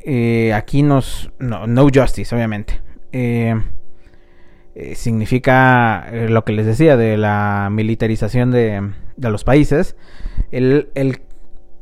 eh, 0.00 0.52
aquí 0.52 0.82
nos... 0.82 1.30
No, 1.38 1.66
no, 1.66 1.88
Justice, 1.88 2.34
obviamente. 2.34 2.82
Eh, 3.12 3.58
eh, 4.74 4.94
significa 4.96 6.06
lo 6.28 6.44
que 6.44 6.52
les 6.52 6.66
decía 6.66 6.98
de 6.98 7.16
la 7.16 7.70
militarización 7.72 8.50
de, 8.50 8.92
de 9.16 9.30
los 9.30 9.44
países. 9.44 9.96
Él, 10.50 10.90
él 10.94 11.22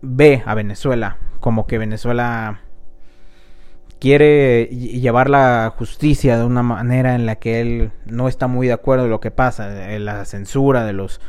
ve 0.02 0.44
a 0.47 0.54
Venezuela 0.54 1.16
como 1.40 1.66
que 1.66 1.78
Venezuela 1.78 2.61
quiere 3.99 4.67
llevar 4.67 5.31
la 5.31 5.73
justicia 5.77 6.37
de 6.37 6.45
una 6.45 6.63
manera 6.63 7.15
en 7.15 7.27
la 7.27 7.37
que 7.37 7.61
él 7.61 7.93
no 8.05 8.29
está 8.29 8.47
muy 8.47 8.67
de 8.67 8.73
acuerdo 8.73 9.05
de 9.05 9.11
lo 9.11 9.21
que 9.21 9.31
pasa, 9.31 9.93
eh, 9.93 9.99
la 9.99 10.25
censura 10.25 10.85
de 10.85 10.93
los... 10.93 11.21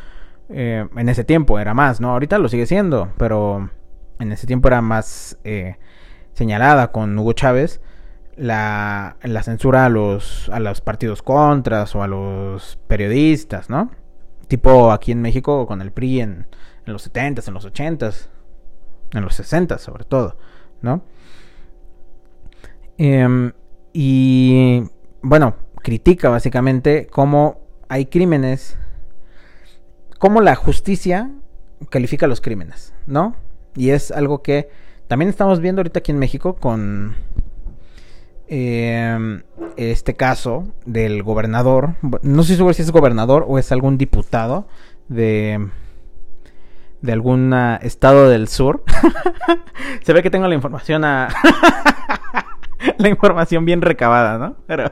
Eh, 0.50 0.88
en 0.96 1.10
ese 1.10 1.24
tiempo 1.24 1.58
era 1.58 1.74
más, 1.74 2.00
¿no? 2.00 2.12
Ahorita 2.12 2.38
lo 2.38 2.50
sigue 2.50 2.68
siendo, 2.68 3.12
pero 3.18 3.72
en 4.20 4.32
ese 4.32 4.46
tiempo 4.46 4.68
era 4.68 4.82
más 4.82 5.40
eh, 5.44 5.78
señalada 6.34 6.92
con 6.92 7.18
Hugo 7.18 7.34
Chávez 7.34 7.82
la, 8.38 9.18
la, 9.24 9.44
censura 9.44 9.86
a 9.86 9.90
los, 9.90 10.50
a 10.50 10.60
los 10.60 10.82
partidos 10.82 11.22
contras 11.22 11.96
o 11.96 12.04
a 12.04 12.08
los 12.08 12.78
periodistas, 12.88 13.70
¿no? 13.70 13.92
Tipo 14.48 14.92
aquí 14.92 15.12
en 15.12 15.22
México 15.22 15.66
con 15.66 15.82
el 15.82 15.92
PRI 15.92 16.22
en, 16.22 16.48
en 16.86 16.94
los 16.94 17.12
70s, 17.12 17.48
en 17.48 17.54
los 17.54 17.66
80s, 17.66 18.28
en 19.14 19.22
los 19.22 19.40
60s 19.40 19.80
sobre 19.80 20.04
todo, 20.04 20.38
¿no? 20.82 21.04
Em, 22.98 23.52
y 23.94 24.84
bueno, 25.22 25.56
critica 25.82 26.30
básicamente 26.30 27.08
cómo 27.08 27.60
hay 27.90 28.06
crímenes, 28.06 28.78
cómo 30.20 30.42
la 30.42 30.56
justicia 30.56 31.32
califica 31.90 32.28
los 32.28 32.42
crímenes, 32.42 32.94
¿no? 33.06 33.36
Y 33.76 33.90
es 33.90 34.12
algo 34.12 34.42
que 34.42 34.70
también 35.08 35.30
estamos 35.30 35.60
viendo 35.60 35.82
ahorita 35.82 36.00
aquí 36.00 36.12
en 36.12 36.20
México 36.20 36.56
con 36.56 37.16
em, 38.48 39.44
este 39.78 40.16
caso 40.16 40.68
del 40.86 41.24
gobernador, 41.24 41.96
no 42.22 42.44
sé 42.44 42.56
si 42.56 42.82
es 42.82 42.92
gobernador 42.92 43.46
o 43.48 43.60
es 43.60 43.72
algún 43.72 43.98
diputado 43.98 44.68
de 45.10 45.70
de 47.06 47.14
algún 47.14 47.54
estado 47.82 48.30
del 48.30 48.48
sur. 48.48 48.84
Se 50.04 50.14
ve 50.14 50.24
que 50.24 50.30
tengo 50.30 50.48
la 50.48 50.56
información 50.56 51.06
a 51.06 51.30
la 52.98 53.10
información 53.10 53.66
bien 53.66 53.82
recabada, 53.82 54.38
¿no? 54.38 54.56
Pero 54.68 54.86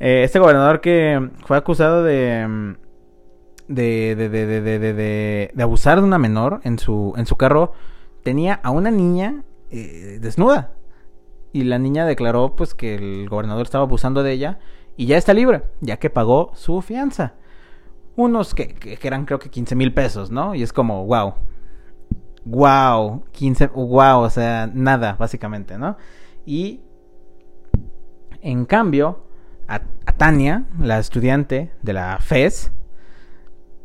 eh, 0.00 0.22
este 0.24 0.38
gobernador 0.38 0.80
que 0.80 1.30
fue 1.46 1.56
acusado 1.56 2.02
de 2.02 2.76
de, 3.68 4.14
de, 4.16 4.28
de, 4.28 4.78
de, 4.78 5.50
de 5.54 5.62
abusar 5.62 6.00
de 6.00 6.06
una 6.06 6.18
menor 6.18 6.60
en 6.64 6.78
su, 6.78 7.14
en 7.16 7.26
su 7.26 7.36
carro 7.36 7.72
tenía 8.22 8.60
a 8.62 8.70
una 8.70 8.90
niña 8.90 9.44
eh, 9.70 10.18
desnuda. 10.20 10.72
Y 11.52 11.64
la 11.64 11.78
niña 11.78 12.06
declaró 12.06 12.56
pues 12.56 12.74
que 12.74 12.94
el 12.94 13.28
gobernador 13.28 13.62
estaba 13.62 13.84
abusando 13.84 14.22
de 14.22 14.32
ella 14.32 14.58
y 14.96 15.06
ya 15.06 15.16
está 15.16 15.34
libre, 15.34 15.64
ya 15.80 15.98
que 15.98 16.10
pagó 16.10 16.52
su 16.54 16.80
fianza. 16.82 17.34
Unos 18.16 18.54
que, 18.54 18.74
que, 18.74 18.98
eran 19.06 19.24
creo 19.24 19.38
que 19.38 19.50
15 19.50 19.74
mil 19.74 19.92
pesos, 19.92 20.30
¿no? 20.30 20.54
Y 20.54 20.62
es 20.62 20.72
como, 20.72 21.06
wow. 21.06 21.34
Wow, 22.44 23.24
15, 23.32 23.68
wow, 23.68 24.20
o 24.20 24.30
sea, 24.30 24.68
nada, 24.72 25.16
básicamente, 25.18 25.78
¿no? 25.78 25.96
Y 26.44 26.80
en 28.40 28.64
cambio, 28.64 29.24
a, 29.68 29.80
Tania, 30.16 30.64
la 30.78 30.98
estudiante 30.98 31.72
de 31.82 31.92
la 31.92 32.18
FES, 32.18 32.70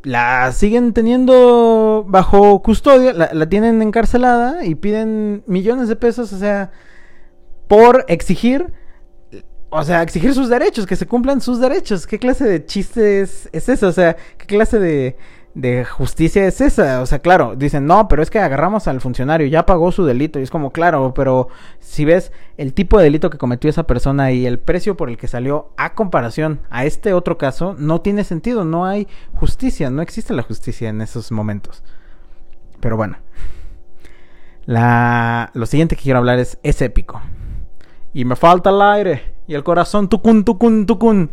la 0.04 0.52
siguen 0.52 0.94
teniendo 0.94 2.06
bajo 2.08 2.62
custodia, 2.62 3.14
la, 3.14 3.50
tienen 3.50 3.82
encarcelada 3.82 4.66
y 4.66 4.76
piden 4.76 5.44
millones 5.48 5.88
de 5.88 5.96
pesos, 5.96 6.34
o 6.34 6.38
sea, 6.38 6.72
por 7.68 8.06
exigir, 8.08 8.74
o 9.70 9.84
sea, 9.84 10.02
exigir 10.02 10.34
sus 10.34 10.50
derechos, 10.50 10.86
que 10.86 10.96
se 10.96 11.08
cumplan 11.08 11.42
sus 11.42 11.60
derechos. 11.60 12.08
¿Qué 12.08 12.20
clase 12.20 12.46
de 12.46 12.66
chiste 12.66 13.22
es, 13.22 13.50
es 13.52 13.70
eso? 13.70 13.88
O 13.88 13.92
sea, 13.92 14.16
¿qué 14.38 14.46
clase 14.46 14.80
de, 14.80 15.18
de 15.58 15.86
justicia 15.86 16.46
es 16.46 16.62
esa. 16.62 17.02
O 17.02 17.06
sea, 17.08 17.20
claro, 17.20 17.56
dicen, 17.56 17.88
no, 17.88 18.08
pero 18.08 18.22
es 18.22 18.30
que 18.30 18.40
agarramos 18.40 18.88
al 18.88 19.02
funcionario, 19.02 19.48
ya 19.48 19.66
pagó 19.66 19.92
su 19.92 20.06
delito. 20.06 20.40
Y 20.40 20.44
es 20.44 20.52
como, 20.52 20.72
claro, 20.72 21.14
pero 21.16 21.50
si 21.80 22.06
ves 22.06 22.32
el 22.58 22.74
tipo 22.74 22.98
de 22.98 23.06
delito 23.06 23.32
que 23.32 23.40
cometió 23.40 23.70
esa 23.70 23.84
persona 23.84 24.32
y 24.32 24.46
el 24.46 24.60
precio 24.60 24.96
por 24.96 25.10
el 25.10 25.18
que 25.18 25.28
salió 25.28 25.72
a 25.76 25.96
comparación 25.96 26.60
a 26.70 26.86
este 26.86 27.14
otro 27.14 27.40
caso, 27.40 27.76
no 27.78 28.02
tiene 28.02 28.24
sentido, 28.24 28.66
no 28.66 28.86
hay 28.86 29.08
justicia, 29.34 29.90
no 29.90 30.04
existe 30.04 30.34
la 30.34 30.44
justicia 30.44 30.90
en 30.90 31.02
esos 31.02 31.32
momentos. 31.32 31.84
Pero 32.80 32.96
bueno, 32.96 33.18
la, 34.66 35.50
lo 35.56 35.66
siguiente 35.66 35.96
que 35.96 36.04
quiero 36.04 36.20
hablar 36.20 36.38
es, 36.38 36.60
es 36.62 36.82
épico. 36.84 37.20
Y 38.14 38.26
me 38.26 38.36
falta 38.36 38.70
el 38.70 38.82
aire 38.82 39.34
y 39.48 39.56
el 39.56 39.64
corazón, 39.64 40.08
tucun, 40.08 40.46
tucun, 40.46 40.86
tucun. 40.86 41.32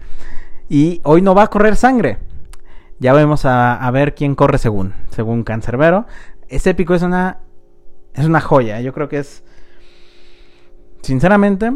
Y 0.71 1.02
hoy 1.04 1.21
no 1.21 1.35
va 1.35 1.43
a 1.43 1.50
correr 1.50 1.76
sangre 1.76 2.19
ya 2.98 3.12
vamos 3.12 3.44
a, 3.44 3.90
ver 3.92 4.14
quién 4.14 4.34
corre 4.34 4.58
según, 4.58 4.94
según 5.10 5.44
Cancerbero. 5.44 6.06
Ese 6.48 6.70
épico 6.70 6.94
es 6.94 7.02
una, 7.02 7.40
es 8.14 8.26
una 8.26 8.40
joya. 8.40 8.80
Yo 8.80 8.92
creo 8.92 9.08
que 9.08 9.18
es, 9.18 9.44
sinceramente, 11.02 11.72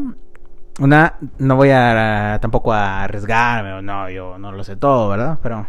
una, 0.78 1.16
no 1.38 1.56
voy 1.56 1.70
a 1.70 2.38
tampoco 2.40 2.72
a 2.72 3.04
arriesgarme 3.04 3.72
o 3.72 3.82
no, 3.82 4.08
yo 4.10 4.38
no 4.38 4.52
lo 4.52 4.62
sé 4.64 4.76
todo, 4.76 5.08
¿verdad? 5.08 5.38
Pero 5.42 5.66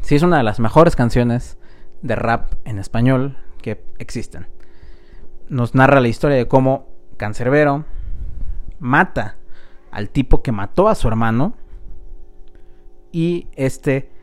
sí 0.00 0.16
es 0.16 0.22
una 0.22 0.38
de 0.38 0.42
las 0.42 0.60
mejores 0.60 0.96
canciones 0.96 1.58
de 2.02 2.16
rap 2.16 2.54
en 2.64 2.78
español 2.78 3.38
que 3.62 3.84
existen. 3.98 4.48
Nos 5.48 5.74
narra 5.74 6.00
la 6.00 6.08
historia 6.08 6.36
de 6.36 6.48
cómo 6.48 6.88
Cancerbero 7.16 7.84
mata 8.78 9.36
al 9.90 10.10
tipo 10.10 10.42
que 10.42 10.52
mató 10.52 10.88
a 10.88 10.96
su 10.96 11.06
hermano 11.06 11.54
y 13.12 13.48
este 13.54 14.13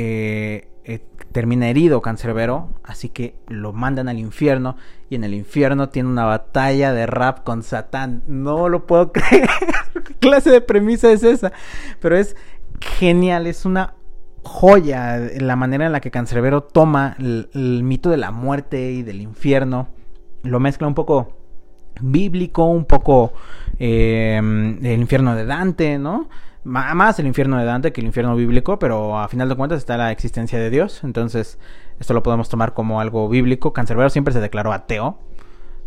eh, 0.00 0.68
eh, 0.84 1.00
termina 1.32 1.68
herido 1.68 2.00
Cancerbero, 2.00 2.68
así 2.84 3.08
que 3.08 3.34
lo 3.48 3.72
mandan 3.72 4.08
al 4.08 4.20
infierno 4.20 4.76
y 5.10 5.16
en 5.16 5.24
el 5.24 5.34
infierno 5.34 5.88
tiene 5.88 6.08
una 6.08 6.24
batalla 6.24 6.92
de 6.92 7.04
rap 7.06 7.42
con 7.42 7.64
Satán. 7.64 8.22
No 8.28 8.68
lo 8.68 8.86
puedo 8.86 9.10
creer. 9.12 9.50
¿Qué 10.04 10.14
clase 10.14 10.52
de 10.52 10.60
premisa 10.60 11.10
es 11.10 11.24
esa? 11.24 11.50
Pero 11.98 12.16
es 12.16 12.36
genial, 12.80 13.48
es 13.48 13.64
una 13.64 13.94
joya 14.44 15.18
la 15.40 15.56
manera 15.56 15.86
en 15.86 15.90
la 15.90 16.00
que 16.00 16.12
Cancerbero 16.12 16.62
toma 16.62 17.16
el, 17.18 17.82
mito 17.82 18.08
de 18.08 18.18
la 18.18 18.30
muerte 18.30 18.92
y 18.92 19.02
del 19.02 19.20
infierno, 19.20 19.88
lo 20.44 20.60
mezcla 20.60 20.86
un 20.86 20.94
poco 20.94 21.38
bíblico, 22.00 22.66
un 22.66 22.84
poco 22.84 23.32
eh, 23.80 24.36
el 24.38 25.00
infierno 25.00 25.34
de 25.34 25.44
Dante, 25.44 25.98
¿no? 25.98 26.28
Más 26.68 27.18
el 27.18 27.26
infierno 27.26 27.58
de 27.58 27.64
Dante 27.64 27.92
que 27.92 28.00
el 28.00 28.06
infierno 28.06 28.36
bíblico, 28.36 28.78
pero 28.78 29.18
a 29.18 29.28
final 29.28 29.48
de 29.48 29.56
cuentas 29.56 29.78
está 29.78 29.96
la 29.96 30.12
existencia 30.12 30.58
de 30.58 30.70
Dios, 30.70 31.02
entonces 31.02 31.58
esto 31.98 32.14
lo 32.14 32.22
podemos 32.22 32.48
tomar 32.48 32.74
como 32.74 33.00
algo 33.00 33.28
bíblico. 33.28 33.72
Cancerbero 33.72 34.10
siempre 34.10 34.32
se 34.32 34.40
declaró 34.40 34.72
ateo, 34.72 35.18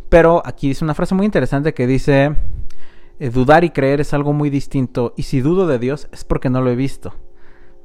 pero 0.10 0.42
aquí 0.46 0.68
dice 0.70 0.84
una 0.84 0.94
frase 0.94 1.16
muy 1.16 1.26
interesante 1.26 1.74
que 1.74 1.88
dice, 1.88 2.36
eh, 3.20 3.30
dudar 3.30 3.64
y 3.64 3.70
creer 3.70 4.02
es 4.02 4.14
algo 4.14 4.34
muy 4.34 4.50
distinto, 4.50 5.14
y 5.16 5.24
si 5.24 5.42
dudo 5.42 5.68
de 5.68 5.80
Dios 5.80 6.08
es 6.12 6.24
porque 6.24 6.50
no 6.50 6.62
lo 6.62 6.72
he 6.72 6.76
visto. 6.76 7.14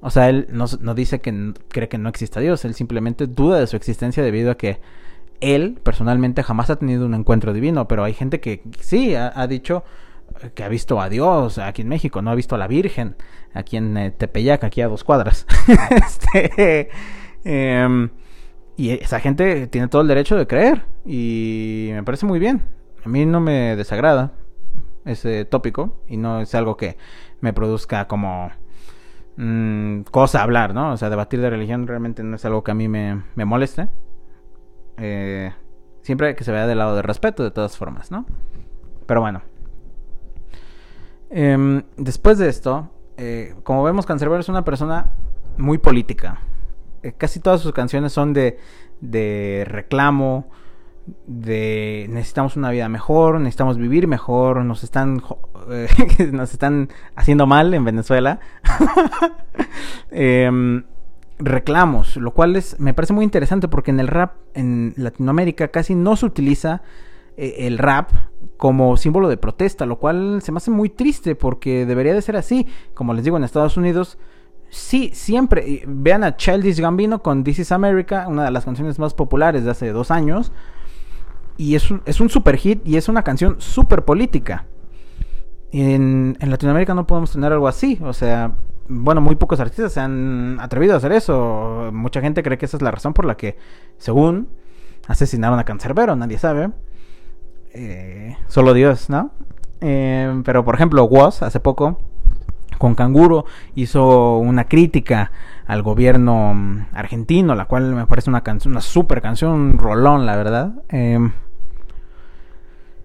O 0.01 0.11
sea, 0.11 0.29
él 0.29 0.47
no, 0.51 0.95
dice 0.95 1.21
que 1.21 1.55
cree 1.69 1.89
que 1.89 1.99
no 1.99 2.09
exista 2.09 2.41
Dios, 2.41 2.65
él 2.65 2.75
simplemente 2.75 3.27
duda 3.27 3.59
de 3.59 3.67
su 3.67 3.77
existencia 3.77 4.23
debido 4.23 4.51
a 4.51 4.57
que 4.57 4.81
él 5.41 5.79
personalmente 5.83 6.43
jamás 6.43 6.71
ha 6.71 6.77
tenido 6.77 7.07
un 7.07 7.15
encuentro 7.15 7.53
divino, 7.53 7.89
pero 7.89 8.05
hay 8.05 8.15
gente 8.15 8.41
que 8.41 8.63
sí 8.81 9.15
ha, 9.15 9.47
dicho 9.47 9.85
que 10.55 10.65
ha 10.65 10.69
visto 10.69 11.01
a 11.01 11.09
Dios 11.09 11.59
aquí 11.59 11.83
en 11.83 11.89
México, 11.89 12.23
no 12.23 12.31
ha 12.31 12.35
visto 12.35 12.55
a 12.55 12.59
la 12.59 12.67
Virgen 12.67 13.17
aquí 13.55 13.77
en 13.77 13.97
eh, 13.97 14.11
Tepeyac, 14.11 14.65
aquí 14.65 14.81
a 14.81 14.89
dos 14.89 15.05
cuadras. 15.05 15.47
este, 15.91 16.91
em, 17.45 18.11
y 18.77 18.91
esa 18.91 19.21
gente 19.21 19.67
tiene 19.67 19.89
todo 19.89 20.03
el 20.03 20.09
derecho 20.09 20.37
de 20.37 20.47
creer 20.47 20.83
y 21.05 21.89
me 21.93 22.03
parece 22.03 22.27
muy 22.27 22.39
bien. 22.39 22.63
A 23.05 23.09
mí 23.09 23.25
no 23.25 23.41
me 23.41 23.77
desagrada 23.77 24.33
ese 25.05 25.45
tópico 25.45 26.03
y 26.09 26.17
no 26.17 26.41
es 26.41 26.55
algo 26.55 26.77
que 26.77 26.97
me 27.41 27.53
produzca 27.53 28.07
como 28.07 28.51
mm, 29.37 30.03
cosa 30.11 30.43
hablar, 30.43 30.75
¿no? 30.75 30.93
O 30.93 30.97
sea, 30.97 31.09
debatir 31.09 31.41
de 31.41 31.51
religión 31.51 31.87
realmente 31.87 32.23
no 32.23 32.37
es 32.37 32.45
algo 32.45 32.63
que 32.65 32.73
a 32.73 32.75
mí 32.75 32.89
me, 32.89 33.23
moleste. 33.37 33.89
Eh, 34.99 35.53
siempre 36.03 36.35
que 36.35 36.45
se 36.45 36.53
vea 36.53 36.67
del 36.67 36.79
lado 36.79 36.97
de 36.97 37.03
respeto, 37.03 37.43
de 37.45 37.51
todas 37.51 37.77
formas, 37.77 38.11
¿no? 38.11 38.27
Pero 39.07 39.21
bueno. 39.21 39.43
Em, 41.39 41.83
después 41.99 42.39
de 42.39 42.49
esto, 42.49 42.89
eh, 43.19 43.55
como 43.63 43.83
vemos, 43.83 44.07
Cancerbero 44.07 44.41
es 44.41 44.49
una 44.49 44.65
persona 44.65 45.13
muy 45.59 45.77
política. 45.77 46.41
Eh, 47.03 47.13
casi 47.13 47.41
todas 47.41 47.61
sus 47.61 47.75
canciones 47.75 48.15
son 48.15 48.33
de, 48.33 48.57
reclamo, 49.67 50.49
de 51.27 52.07
necesitamos 52.09 52.57
una 52.57 52.71
vida 52.71 52.89
mejor, 52.89 53.39
necesitamos 53.39 53.77
vivir 53.77 54.09
mejor, 54.09 54.65
nos 54.65 54.83
están 54.83 55.23
nos 56.33 56.53
están 56.55 56.89
haciendo 57.17 57.47
mal 57.47 57.75
en 57.75 57.85
Venezuela. 57.85 58.41
Em, 60.11 60.85
reclamos, 61.39 62.17
lo 62.17 62.31
cual 62.31 62.57
es, 62.57 62.81
me 62.81 62.95
parece 62.95 63.13
muy 63.13 63.25
interesante 63.27 63.69
porque 63.69 63.91
en 63.91 64.01
el 64.01 64.09
rap 64.09 64.37
en 64.55 64.95
Latinoamérica 64.97 65.69
casi 65.69 65.95
no 65.95 66.17
se 66.17 66.25
utiliza 66.25 66.81
eh, 66.81 66.81
el 67.37 67.79
rap 67.79 68.11
como 68.57 68.97
símbolo 68.97 69.29
de 69.29 69.37
protesta, 69.37 69.87
lo 69.87 69.99
cual 69.99 70.41
se 70.43 70.53
me 70.53 70.59
hace 70.59 70.71
muy 70.71 70.89
triste 70.89 71.35
porque 71.35 71.87
debería 71.87 72.15
de 72.15 72.23
ser 72.23 72.37
así. 72.37 72.67
Como 72.95 73.15
les 73.15 73.25
digo, 73.25 73.37
en 73.37 73.45
Estados 73.45 73.77
Unidos, 73.77 74.19
sí, 74.71 75.11
siempre. 75.13 75.83
Vean 75.87 76.25
a 76.25 76.37
Childish 76.37 76.81
Gambino 76.81 77.23
con 77.23 77.45
This 77.45 77.61
is 77.61 77.73
America, 77.73 78.27
una 78.29 78.45
de 78.45 78.51
las 78.51 78.65
canciones 78.65 78.99
más 78.99 79.15
populares 79.15 79.65
de 79.65 79.71
hace 79.71 79.93
dos 79.93 80.11
años. 80.11 80.53
Y 81.59 81.75
es 81.75 81.91
un, 81.91 82.03
es 82.05 82.21
un 82.21 82.29
super 82.29 82.57
hit 82.57 82.87
y 82.87 82.97
es 82.97 83.09
una 83.09 83.23
canción 83.23 83.57
súper 83.59 84.05
política. 84.05 84.67
En, 85.73 86.37
en 86.41 86.51
Latinoamérica 86.51 86.95
no 86.95 87.07
podemos 87.07 87.33
tener 87.33 87.53
algo 87.53 87.67
así, 87.67 87.99
o 88.03 88.13
sea, 88.13 88.57
bueno, 88.89 89.21
muy 89.21 89.35
pocos 89.37 89.59
artistas 89.61 89.93
se 89.93 90.01
han 90.01 90.59
atrevido 90.61 90.95
a 90.95 90.99
hacer 90.99 91.13
eso. 91.13 91.91
Mucha 91.93 92.21
gente 92.21 92.43
cree 92.43 92.57
que 92.57 92.67
esa 92.67 92.77
es 92.77 92.83
la 92.83 92.91
razón 92.91 93.13
por 93.15 93.25
la 93.25 93.37
que, 93.37 93.57
según, 93.99 94.49
asesinaron 95.09 95.59
a 95.59 95.65
Cancerbero, 95.65 96.15
nadie 96.17 96.39
sabe. 96.39 96.71
Eh, 97.79 98.37
solo 98.49 98.73
Dios, 98.73 99.11
¿no? 99.11 99.33
Eh, 99.83 100.41
pero, 100.45 100.65
por 100.65 100.75
ejemplo, 100.75 101.05
Woz, 101.05 101.43
hace 101.43 101.61
poco, 101.61 101.99
con 102.79 102.95
Canguro, 102.95 103.45
hizo 103.75 104.39
una 104.39 104.65
crítica 104.65 105.31
al 105.67 105.83
gobierno 105.83 106.55
mm, 106.55 106.87
argentino, 106.95 107.55
la 107.55 107.67
cual 107.67 107.95
me 107.95 108.07
parece 108.07 108.31
una 108.31 108.43
canción, 108.43 108.73
una 108.73 108.81
super 108.81 109.21
canción, 109.21 109.53
un 109.53 109.79
rolón, 109.79 110.25
la 110.25 110.37
verdad. 110.37 110.73
Eh, 110.89 111.19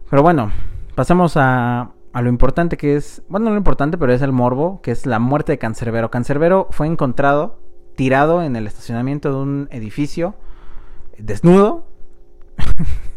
pero 0.10 0.24
bueno, 0.24 0.52
pasemos 0.96 1.36
a 1.36 1.92
a 2.14 2.22
lo 2.22 2.30
importante 2.30 2.78
que 2.78 2.96
es, 2.96 3.22
bueno, 3.30 3.46
no 3.46 3.52
lo 3.52 3.58
importante, 3.58 3.98
pero 3.98 4.14
es 4.14 4.22
el 4.22 4.32
morbo, 4.32 4.82
que 4.82 4.92
es 4.92 5.06
la 5.06 5.20
muerte 5.20 5.54
de 5.54 5.58
Cancerbero. 5.58 6.12
Cancerbero 6.12 6.68
fue 6.72 6.88
encontrado 6.88 7.60
tirado 7.96 8.44
en 8.44 8.56
el 8.56 8.68
estacionamiento 8.68 9.30
de 9.30 9.36
un 9.36 9.68
edificio, 9.72 10.36
desnudo. 11.18 11.86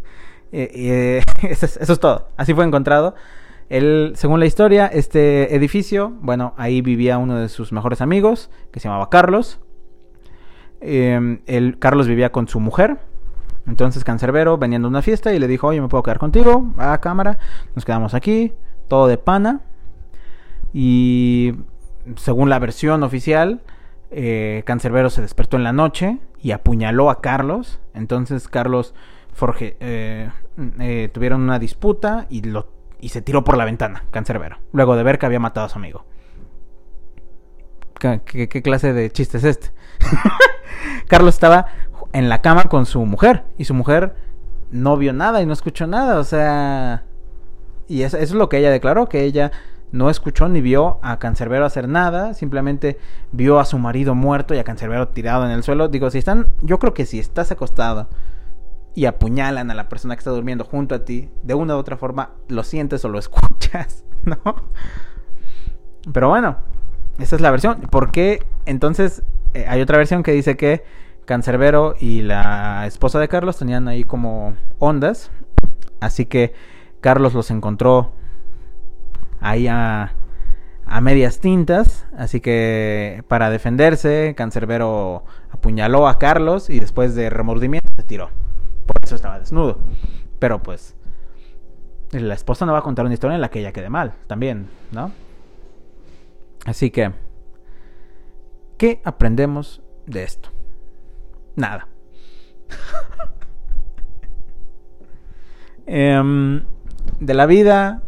Eh, 0.57 1.23
eso, 1.43 1.67
es, 1.67 2.01
todo. 2.01 2.29
Así 2.37 2.55
fue 2.55 2.64
encontrado. 2.64 3.14
Él, 3.69 4.12
según 4.14 4.40
la 4.40 4.47
historia, 4.47 4.87
este 4.87 5.55
edificio, 5.57 6.12
bueno, 6.21 6.55
ahí 6.57 6.81
vivía 6.81 7.19
uno 7.19 7.37
de 7.37 7.49
sus 7.49 7.73
mejores 7.73 8.01
amigos, 8.01 8.51
que 8.71 8.79
se 8.79 8.88
llamaba 8.88 9.11
Carlos. 9.11 9.59
Eh, 10.81 11.40
el, 11.47 11.79
Carlos 11.79 12.07
vivía 12.07 12.31
con 12.31 12.47
su 12.47 12.61
mujer. 12.61 12.99
Entonces 13.67 14.05
Cancerbero 14.05 14.59
venía 14.59 14.79
de 14.79 14.87
una 14.87 15.03
fiesta 15.03 15.33
y 15.33 15.38
le 15.38 15.49
dijo, 15.49 15.69
oye, 15.69 15.81
me 15.81 15.88
puedo 15.88 16.03
quedar 16.03 16.19
contigo, 16.19 16.73
a 16.77 16.99
cámara, 17.01 17.38
nos 17.75 17.85
quedamos 17.85 18.12
aquí, 18.12 18.53
todo 18.88 19.07
de 19.07 19.17
pana. 19.17 19.62
Y 20.75 21.55
según 22.17 22.51
la 22.51 22.59
versión 22.59 23.03
oficial, 23.03 23.62
eh, 24.11 24.62
Cancerbero 24.67 25.09
se 25.09 25.23
despertó 25.23 25.57
en 25.57 25.64
la 25.64 25.73
noche 25.73 26.19
y 26.38 26.51
apuñaló 26.51 27.09
a 27.09 27.23
Carlos. 27.23 27.81
Entonces 27.95 28.49
Carlos 28.49 28.95
Forge, 29.33 29.77
eh, 29.81 30.31
eh, 30.81 31.11
tuvieron 31.12 31.43
una 31.43 31.59
disputa 31.59 32.27
y, 32.29 32.43
lo, 32.43 32.69
y 33.01 33.11
se 33.11 33.23
tiró 33.23 33.45
por 33.45 33.57
la 33.57 33.64
ventana, 33.64 34.05
Cancerbero, 34.11 34.59
luego 34.73 34.97
de 34.97 35.03
ver 35.03 35.19
que 35.19 35.27
había 35.27 35.40
matado 35.40 35.67
a 35.67 35.69
su 35.69 35.79
amigo. 35.79 36.05
¿Qué, 37.99 38.49
qué 38.49 38.62
clase 38.62 38.93
de 38.93 39.11
chiste 39.11 39.38
es 39.38 39.45
este? 39.45 39.73
Carlos 41.09 41.35
estaba 41.35 41.67
en 42.12 42.29
la 42.29 42.43
cama 42.43 42.64
con 42.64 42.87
su 42.87 43.05
mujer 43.07 43.45
y 43.57 43.64
su 43.64 43.73
mujer 43.73 44.14
no 44.71 44.97
vio 44.97 45.12
nada 45.12 45.40
y 45.40 45.47
no 45.47 45.53
escuchó 45.53 45.87
nada, 45.87 46.19
o 46.19 46.25
sea 46.25 47.05
y 47.88 48.03
eso, 48.03 48.17
es 48.17 48.33
lo 48.33 48.49
que 48.49 48.59
ella 48.59 48.71
declaró, 48.71 49.09
que 49.09 49.25
ella 49.25 49.53
no 49.93 50.11
escuchó 50.11 50.49
ni 50.49 50.61
vio 50.61 50.99
a 51.03 51.19
Cancerbero 51.19 51.64
hacer 51.64 51.88
nada, 51.88 52.35
simplemente 52.35 52.99
vio 53.33 53.61
a 53.61 53.64
su 53.64 53.79
marido 53.79 54.14
muerto 54.14 54.55
y 54.55 54.59
a 54.59 54.64
Cancerbero 54.64 55.09
tirado 55.09 55.45
en 55.45 55.53
el 55.53 55.62
suelo. 55.62 55.88
Digo, 55.88 56.11
si 56.11 56.19
están, 56.19 56.49
yo 56.62 56.79
creo 56.79 56.95
que 56.95 57.07
si 57.07 57.19
estás 57.19 57.53
acostado 57.53 58.09
y 58.95 59.07
apuñalan 59.07 59.71
a 59.71 59.75
la 59.75 59.89
persona 59.89 60.15
que 60.15 60.21
está 60.21 60.31
durmiendo 60.31 60.65
junto 60.65 60.95
a 60.95 61.05
ti, 61.05 61.31
de 61.43 61.55
una 61.55 61.77
u 61.77 61.79
otra 61.79 61.97
forma 61.97 62.31
lo 62.49 62.63
sientes 62.63 63.05
o 63.05 63.09
lo 63.09 63.19
escuchas, 63.21 64.05
¿no? 64.25 64.39
Pero 66.13 66.29
bueno, 66.29 66.59
esa 67.19 67.37
es 67.37 67.43
la 67.43 67.51
versión. 67.51 67.81
¿Por 67.83 68.11
qué? 68.11 68.45
Entonces, 68.67 69.23
eh, 69.55 69.65
hay 69.69 69.81
otra 69.81 69.99
versión 69.99 70.23
que 70.23 70.33
dice 70.33 70.57
que 70.57 70.85
Cancerbero 71.25 71.95
y 71.99 72.23
la 72.23 72.87
esposa 72.87 73.19
de 73.19 73.29
Carlos 73.29 73.59
tenían 73.59 73.89
ahí 73.89 74.05
como 74.05 74.55
ondas, 74.79 75.31
así 76.01 76.27
que 76.27 76.53
Carlos 77.01 77.35
los 77.35 77.51
encontró 77.51 78.13
ahí 79.41 79.67
a, 79.69 80.15
medias 81.03 81.41
tintas, 81.41 82.07
así 82.17 82.41
que 82.41 83.25
para 83.29 83.51
defenderse, 83.51 84.35
Cancerbero 84.37 85.25
apuñaló 85.51 86.09
a 86.09 86.19
Carlos 86.19 86.71
y 86.71 86.79
después 86.79 87.15
de 87.15 87.31
remordimiento 87.31 87.91
se 87.97 88.03
tiró. 88.03 88.31
Por 88.87 88.97
eso 89.03 89.14
estaba 89.14 89.38
desnudo. 89.38 89.79
Pero 90.38 90.62
pues 90.62 90.94
la 92.11 92.35
esposa 92.35 92.66
no 92.66 92.73
va 92.73 92.79
a 92.79 92.83
contar 92.83 93.05
una 93.05 93.14
historia 93.14 93.35
en 93.35 93.40
la 93.40 93.51
que 93.51 93.61
ella 93.61 93.73
quede 93.73 93.90
mal, 93.90 94.14
también, 94.27 94.68
¿no? 94.92 95.11
Así 96.64 96.90
que, 96.90 97.12
¿qué 98.79 99.01
aprendemos 99.05 99.83
de 100.07 100.23
esto? 100.23 100.51
Nada. 101.57 101.88
eh, 105.87 106.62
de 107.20 107.35
la 107.35 107.47
vida, 107.47 108.03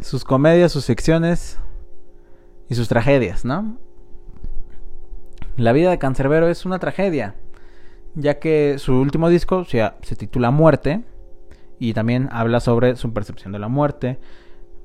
sus 0.00 0.24
comedias, 0.24 0.72
sus 0.72 0.86
ficciones 0.86 1.58
y 2.68 2.74
sus 2.74 2.88
tragedias, 2.88 3.44
¿no? 3.44 3.76
La 5.56 5.72
vida 5.72 5.90
de 5.90 5.98
Cancerbero 5.98 6.48
es 6.48 6.64
una 6.64 6.78
tragedia, 6.78 7.34
ya 8.14 8.38
que 8.38 8.76
su 8.78 8.94
último 8.94 9.28
disco 9.28 9.64
se, 9.64 9.90
titula 10.16 10.50
Muerte 10.50 11.02
y 11.78 11.94
también 11.94 12.28
habla 12.32 12.60
sobre 12.60 12.96
su 12.96 13.12
percepción 13.12 13.52
de 13.52 13.58
la 13.58 13.68
muerte. 13.68 14.18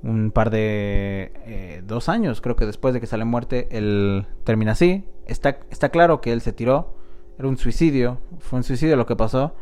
Un 0.02 0.32
par 0.32 0.50
de 0.50 1.34
eh, 1.46 1.84
dos 1.86 2.08
años, 2.08 2.40
creo 2.42 2.56
que 2.56 2.66
después 2.66 2.94
de 2.94 3.02
que 3.02 3.08
sale 3.08 3.26
Muerte, 3.26 3.68
él 3.72 4.26
termina 4.44 4.72
así. 4.72 5.06
Está, 5.28 5.60
está 5.70 5.90
claro 5.90 6.22
que 6.22 6.32
él 6.32 6.42
se 6.42 6.54
tiró, 6.54 6.96
era 7.38 7.48
un 7.48 7.58
suicidio, 7.58 8.20
fue 8.40 8.58
un 8.58 8.64
suicidio 8.64 8.96
lo 8.96 9.06
que 9.06 9.16
pasó 9.16 9.54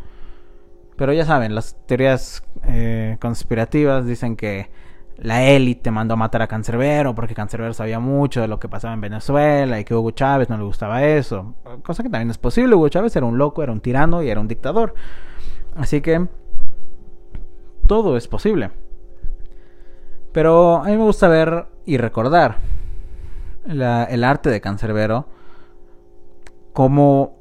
pero 0.97 1.13
ya 1.13 1.25
saben, 1.25 1.53
las 1.55 1.77
teorías 1.85 2.43
eh, 2.65 3.17
conspirativas 3.21 4.05
dicen 4.05 4.35
que 4.35 4.67
la 5.17 5.43
élite 5.43 5.89
mandó 5.89 6.13
a 6.13 6.17
matar 6.17 6.41
a 6.43 6.47
Cancerbero 6.47 7.15
porque 7.15 7.33
Cancerbero 7.33 7.73
sabía 7.73 7.99
mucho 7.99 8.41
de 8.41 8.47
lo 8.47 8.59
que 8.59 8.69
pasaba 8.69 8.93
en 8.93 9.01
Venezuela 9.01 9.79
y 9.79 9.83
que 9.83 9.95
Hugo 9.95 10.11
Chávez 10.11 10.49
no 10.49 10.57
le 10.57 10.63
gustaba 10.63 11.03
eso. 11.03 11.55
Cosa 11.83 12.03
que 12.03 12.09
también 12.09 12.29
es 12.29 12.37
posible. 12.37 12.75
Hugo 12.75 12.89
Chávez 12.89 13.15
era 13.15 13.25
un 13.25 13.37
loco, 13.37 13.63
era 13.63 13.71
un 13.71 13.81
tirano 13.81 14.21
y 14.21 14.29
era 14.29 14.39
un 14.39 14.47
dictador. 14.47 14.93
Así 15.75 16.01
que 16.01 16.27
todo 17.87 18.15
es 18.17 18.27
posible. 18.27 18.69
Pero 20.31 20.77
a 20.77 20.83
mí 20.83 20.97
me 20.97 21.03
gusta 21.03 21.27
ver 21.27 21.65
y 21.85 21.97
recordar 21.97 22.59
el 23.65 24.23
arte 24.23 24.49
de 24.49 24.61
Cancerbero 24.61 25.27
como 26.73 27.35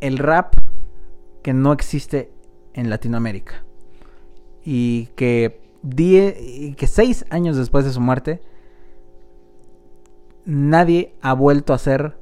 el 0.00 0.18
rap 0.18 0.54
que 1.42 1.52
no 1.52 1.72
existe 1.72 2.32
en 2.74 2.90
Latinoamérica. 2.90 3.62
Y 4.64 5.06
que, 5.16 5.60
die, 5.82 6.74
que 6.76 6.86
seis 6.86 7.24
años 7.30 7.56
después 7.56 7.84
de 7.84 7.92
su 7.92 8.00
muerte 8.00 8.40
nadie 10.44 11.14
ha 11.20 11.34
vuelto 11.34 11.72
a 11.72 11.76
hacer 11.76 12.16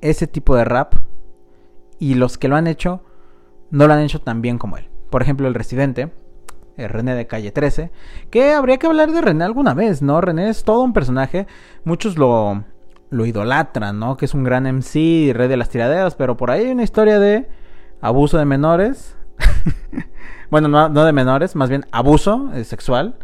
ese 0.00 0.26
tipo 0.26 0.54
de 0.54 0.64
rap 0.64 0.94
y 1.98 2.14
los 2.14 2.38
que 2.38 2.48
lo 2.48 2.56
han 2.56 2.66
hecho 2.66 3.02
no 3.70 3.86
lo 3.86 3.94
han 3.94 4.00
hecho 4.00 4.20
tan 4.20 4.42
bien 4.42 4.58
como 4.58 4.76
él. 4.76 4.88
Por 5.10 5.22
ejemplo, 5.22 5.48
el 5.48 5.54
residente, 5.54 6.12
el 6.76 6.88
René 6.88 7.14
de 7.14 7.26
Calle 7.26 7.52
13, 7.52 7.90
que 8.30 8.52
habría 8.52 8.78
que 8.78 8.86
hablar 8.86 9.12
de 9.12 9.20
René 9.20 9.44
alguna 9.44 9.74
vez, 9.74 10.02
¿no? 10.02 10.20
René 10.20 10.48
es 10.48 10.64
todo 10.64 10.82
un 10.82 10.92
personaje, 10.92 11.46
muchos 11.84 12.18
lo, 12.18 12.64
lo 13.10 13.26
idolatran, 13.26 13.98
¿no? 13.98 14.16
Que 14.16 14.24
es 14.24 14.34
un 14.34 14.44
gran 14.44 14.64
MC, 14.64 15.32
rey 15.34 15.48
de 15.48 15.56
las 15.56 15.68
tiraderas, 15.68 16.14
pero 16.14 16.36
por 16.36 16.50
ahí 16.50 16.66
hay 16.66 16.72
una 16.72 16.82
historia 16.82 17.18
de 17.18 17.48
abuso 18.00 18.38
de 18.38 18.44
menores. 18.44 19.16
bueno, 20.50 20.68
no, 20.68 21.04
de 21.04 21.12
menores, 21.12 21.54
más 21.54 21.68
bien 21.68 21.86
abuso 21.92 22.50
eh, 22.54 22.64
sexual, 22.64 23.16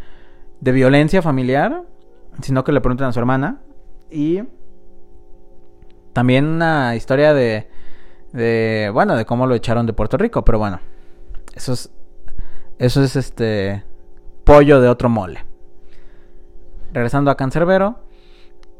de 0.60 0.72
violencia 0.72 1.22
familiar, 1.22 1.82
sino 2.40 2.64
que 2.64 2.72
le 2.72 2.80
preguntan 2.80 3.08
a 3.08 3.12
su 3.12 3.18
hermana. 3.18 3.60
Y 4.10 4.42
también 6.12 6.46
una 6.46 6.94
historia 6.94 7.34
de, 7.34 7.68
de, 8.32 8.90
bueno, 8.92 9.16
de 9.16 9.26
cómo 9.26 9.46
lo 9.46 9.54
echaron 9.54 9.86
de 9.86 9.92
Puerto 9.92 10.16
Rico, 10.16 10.44
pero 10.44 10.58
bueno, 10.58 10.80
eso 11.54 11.72
es, 11.72 11.90
eso 12.78 13.02
es 13.02 13.16
este 13.16 13.84
pollo 14.44 14.80
de 14.80 14.88
otro 14.88 15.08
mole. 15.08 15.44
Regresando 16.92 17.30
a 17.30 17.36
Cancerbero, 17.36 17.98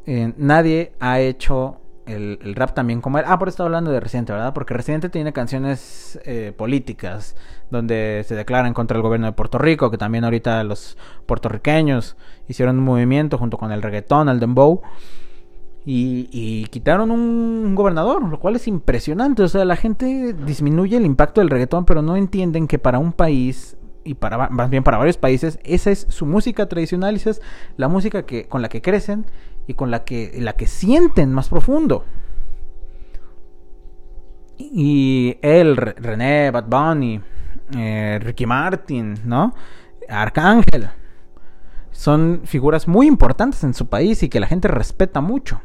eh, 0.05 0.33
nadie 0.37 0.93
ha 0.99 1.19
hecho 1.19 1.81
el, 2.07 2.55
rap 2.55 2.73
también 2.73 3.01
como 3.01 3.19
él. 3.19 3.25
Ah, 3.27 3.37
por 3.37 3.49
eso 3.49 3.63
hablando 3.63 3.91
de 3.91 3.99
Residente, 3.99 4.33
¿verdad? 4.33 4.53
Porque 4.53 4.73
Residente 4.73 5.09
tiene 5.09 5.33
canciones 5.33 6.19
eh, 6.25 6.53
políticas 6.55 7.35
donde 7.69 8.23
se 8.27 8.35
declaran 8.35 8.73
contra 8.73 8.97
el 8.97 9.03
gobierno 9.03 9.27
de 9.27 9.33
Puerto 9.33 9.57
Rico, 9.57 9.91
que 9.91 9.97
también 9.97 10.23
ahorita 10.23 10.63
los 10.63 10.97
puertorriqueños 11.25 12.17
hicieron 12.47 12.79
un 12.79 12.85
movimiento 12.85 13.37
junto 13.37 13.57
con 13.57 13.71
el 13.71 13.81
reggaetón, 13.81 14.29
el 14.29 14.39
dembow. 14.39 14.81
Y, 15.89 16.65
quitaron 16.65 17.11
un 17.11 17.73
gobernador, 17.73 18.21
lo 18.21 18.39
cual 18.39 18.57
es 18.57 18.67
impresionante. 18.67 19.43
O 19.43 19.47
sea, 19.47 19.63
la 19.63 19.77
gente 19.77 20.33
disminuye 20.33 20.97
el 20.97 21.05
impacto 21.05 21.39
del 21.39 21.49
reggaetón, 21.49 21.85
pero 21.85 22.01
no 22.01 22.17
entienden 22.17 22.67
que 22.67 22.77
para 22.77 22.99
un 22.99 23.13
país 23.13 23.77
y 24.07 24.13
para 24.13 24.49
más 24.49 24.69
bien 24.69 24.83
para 24.83 24.97
varios 24.97 25.17
países 25.17 25.59
esa 25.63 25.91
es 25.91 26.07
su 26.09 26.25
música 26.25 26.67
tradicional 26.67 27.15
esa 27.15 27.31
es 27.31 27.41
la 27.75 27.89
música 27.89 28.25
que 28.25 28.47
con 28.47 28.61
la 28.61 28.69
que 28.69 28.81
crecen 28.81 29.25
y 29.67 29.73
con 29.73 29.91
la 29.91 30.03
que, 30.03 30.37
la 30.39 30.53
que 30.53 30.65
sienten 30.65 31.33
más 31.33 31.49
profundo. 31.49 32.05
Y 34.57 35.37
él, 35.41 35.75
René, 35.75 36.49
Bad 36.51 36.65
Bunny, 36.65 37.21
eh, 37.75 38.19
Ricky 38.21 38.45
Martin, 38.45 39.15
¿no? 39.25 39.53
Arcángel. 40.09 40.89
Son 41.91 42.41
figuras 42.45 42.87
muy 42.87 43.07
importantes 43.07 43.63
en 43.63 43.73
su 43.73 43.87
país 43.87 44.23
y 44.23 44.29
que 44.29 44.39
la 44.39 44.47
gente 44.47 44.67
respeta 44.67 45.21
mucho. 45.21 45.61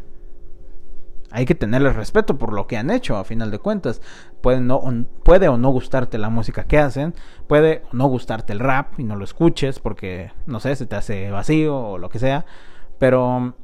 Hay 1.31 1.47
que 1.47 1.55
tenerles 1.55 1.97
respeto 1.97 2.37
por 2.37 2.53
lo 2.53 2.67
que 2.67 2.77
han 2.77 2.91
hecho, 2.91 3.17
a 3.17 3.25
final 3.25 3.51
de 3.51 3.59
cuentas. 3.59 4.03
Puede, 4.43 4.61
no, 4.61 4.83
puede 5.23 5.49
o 5.49 5.57
no 5.57 5.71
gustarte 5.71 6.19
la 6.19 6.29
música 6.29 6.65
que 6.65 6.79
hacen, 6.79 7.15
puede 7.47 7.83
o 7.91 7.97
no 7.97 8.07
gustarte 8.07 8.53
el 8.53 8.59
rap 8.59 8.99
y 8.99 9.05
no 9.05 9.17
lo 9.17 9.25
escuches 9.25 9.79
porque, 9.79 10.33
no 10.45 10.61
sé, 10.61 10.77
se 10.77 10.87
te 10.87 10.97
hace 10.97 11.31
vacío 11.31 11.77
o 11.77 11.99
lo 11.99 12.11
que 12.11 12.19
sea. 12.19 12.45
Pero 12.99 13.55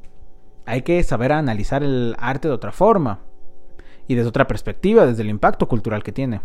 hay 0.69 0.83
que 0.83 1.03
saber 1.03 1.33
analizar 1.33 1.83
el 1.83 2.15
arte 2.19 2.49
de 2.49 2.55
otra 2.55 2.73
forma 2.73 3.21
y 4.07 4.15
desde 4.15 4.29
otra 4.29 4.47
perspectiva, 4.47 5.07
desde 5.07 5.23
el 5.23 5.31
impacto 5.31 5.67
cultural 5.67 6.03
que 6.03 6.13
tiene. 6.13 6.41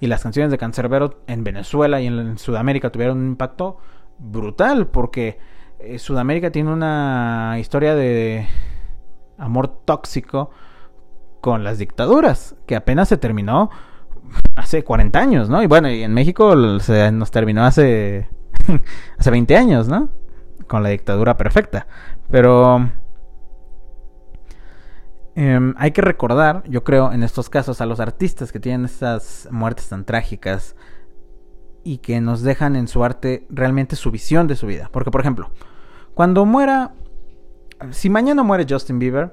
Y 0.00 0.06
las 0.06 0.22
canciones 0.22 0.50
de 0.50 0.58
Cancerbero 0.58 1.22
en 1.26 1.44
Venezuela 1.44 2.00
y 2.00 2.06
en 2.06 2.38
Sudamérica 2.38 2.90
tuvieron 2.90 3.18
un 3.18 3.26
impacto 3.28 3.78
brutal 4.18 4.88
porque 4.88 5.38
eh, 5.78 5.98
Sudamérica 5.98 6.50
tiene 6.50 6.72
una 6.72 7.56
historia 7.58 7.94
de 7.94 8.46
amor 9.38 9.68
tóxico 9.84 10.50
con 11.40 11.64
las 11.64 11.78
dictaduras 11.78 12.56
que 12.66 12.76
apenas 12.76 13.08
se 13.08 13.16
terminó 13.16 13.70
hace 14.56 14.84
40 14.84 15.18
años, 15.18 15.48
¿no? 15.48 15.62
Y 15.62 15.66
bueno, 15.66 15.90
y 15.90 16.02
en 16.02 16.12
México 16.12 16.78
se 16.80 17.10
nos 17.12 17.30
terminó 17.30 17.64
hace 17.64 18.28
hace 19.18 19.30
20 19.30 19.56
años, 19.56 19.88
¿no? 19.88 20.10
Con 20.66 20.82
la 20.82 20.90
dictadura 20.90 21.36
perfecta. 21.36 21.86
Pero 22.30 22.90
Em, 25.36 25.74
hay 25.78 25.92
que 25.92 26.02
recordar, 26.02 26.64
yo 26.68 26.82
creo, 26.82 27.12
en 27.12 27.22
estos 27.22 27.48
casos 27.48 27.80
a 27.80 27.86
los 27.86 28.00
artistas 28.00 28.50
que 28.52 28.60
tienen 28.60 28.84
estas 28.84 29.48
muertes 29.50 29.88
tan 29.88 30.04
trágicas 30.04 30.74
y 31.84 31.98
que 31.98 32.20
nos 32.20 32.42
dejan 32.42 32.76
en 32.76 32.88
su 32.88 33.04
arte 33.04 33.46
realmente 33.48 33.96
su 33.96 34.10
visión 34.10 34.46
de 34.48 34.56
su 34.56 34.66
vida. 34.66 34.88
Porque, 34.92 35.10
por 35.10 35.20
ejemplo, 35.20 35.50
cuando 36.14 36.44
muera, 36.44 36.94
si 37.90 38.10
mañana 38.10 38.42
muere 38.42 38.66
Justin 38.68 38.98
Bieber, 38.98 39.32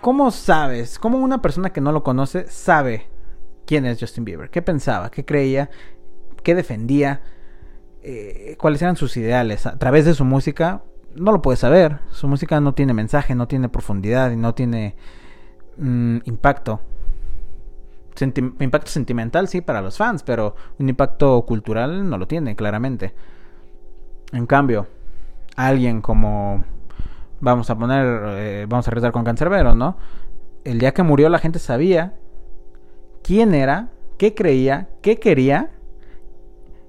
¿cómo 0.00 0.30
sabes? 0.30 0.98
¿Cómo 0.98 1.18
una 1.18 1.40
persona 1.42 1.72
que 1.72 1.80
no 1.80 1.92
lo 1.92 2.02
conoce 2.02 2.46
sabe 2.48 3.06
quién 3.66 3.86
es 3.86 3.98
Justin 3.98 4.24
Bieber? 4.24 4.50
¿Qué 4.50 4.62
pensaba? 4.62 5.10
¿Qué 5.10 5.24
creía? 5.24 5.70
¿Qué 6.42 6.54
defendía? 6.54 7.22
Eh, 8.02 8.56
¿Cuáles 8.58 8.82
eran 8.82 8.96
sus 8.96 9.16
ideales? 9.16 9.66
A 9.66 9.78
través 9.78 10.04
de 10.04 10.14
su 10.14 10.24
música 10.24 10.82
no 11.14 11.32
lo 11.32 11.42
puedes 11.42 11.60
saber. 11.60 11.98
Su 12.10 12.28
música 12.28 12.60
no 12.60 12.74
tiene 12.74 12.94
mensaje, 12.94 13.34
no 13.34 13.48
tiene 13.48 13.68
profundidad 13.68 14.30
y 14.30 14.36
no 14.36 14.54
tiene 14.54 14.94
mm, 15.76 16.18
impacto. 16.24 16.80
impacto 18.60 18.90
sentimental 18.90 19.48
sí 19.48 19.60
para 19.60 19.80
los 19.82 19.96
fans, 19.96 20.22
pero 20.22 20.54
un 20.78 20.88
impacto 20.88 21.42
cultural 21.42 22.08
no 22.08 22.18
lo 22.18 22.26
tiene, 22.26 22.56
claramente. 22.56 23.14
En 24.32 24.46
cambio, 24.46 24.86
alguien 25.56 26.00
como 26.00 26.64
vamos 27.40 27.70
a 27.70 27.78
poner, 27.78 28.22
eh, 28.38 28.66
vamos 28.68 28.86
a 28.86 28.90
rezar 28.90 29.12
con 29.12 29.24
Cancerbero, 29.24 29.74
¿no? 29.74 29.96
El 30.64 30.78
día 30.78 30.92
que 30.92 31.02
murió 31.02 31.28
la 31.28 31.38
gente 31.38 31.58
sabía 31.58 32.14
quién 33.22 33.54
era, 33.54 33.88
qué 34.18 34.34
creía, 34.34 34.90
qué 35.00 35.18
quería 35.18 35.70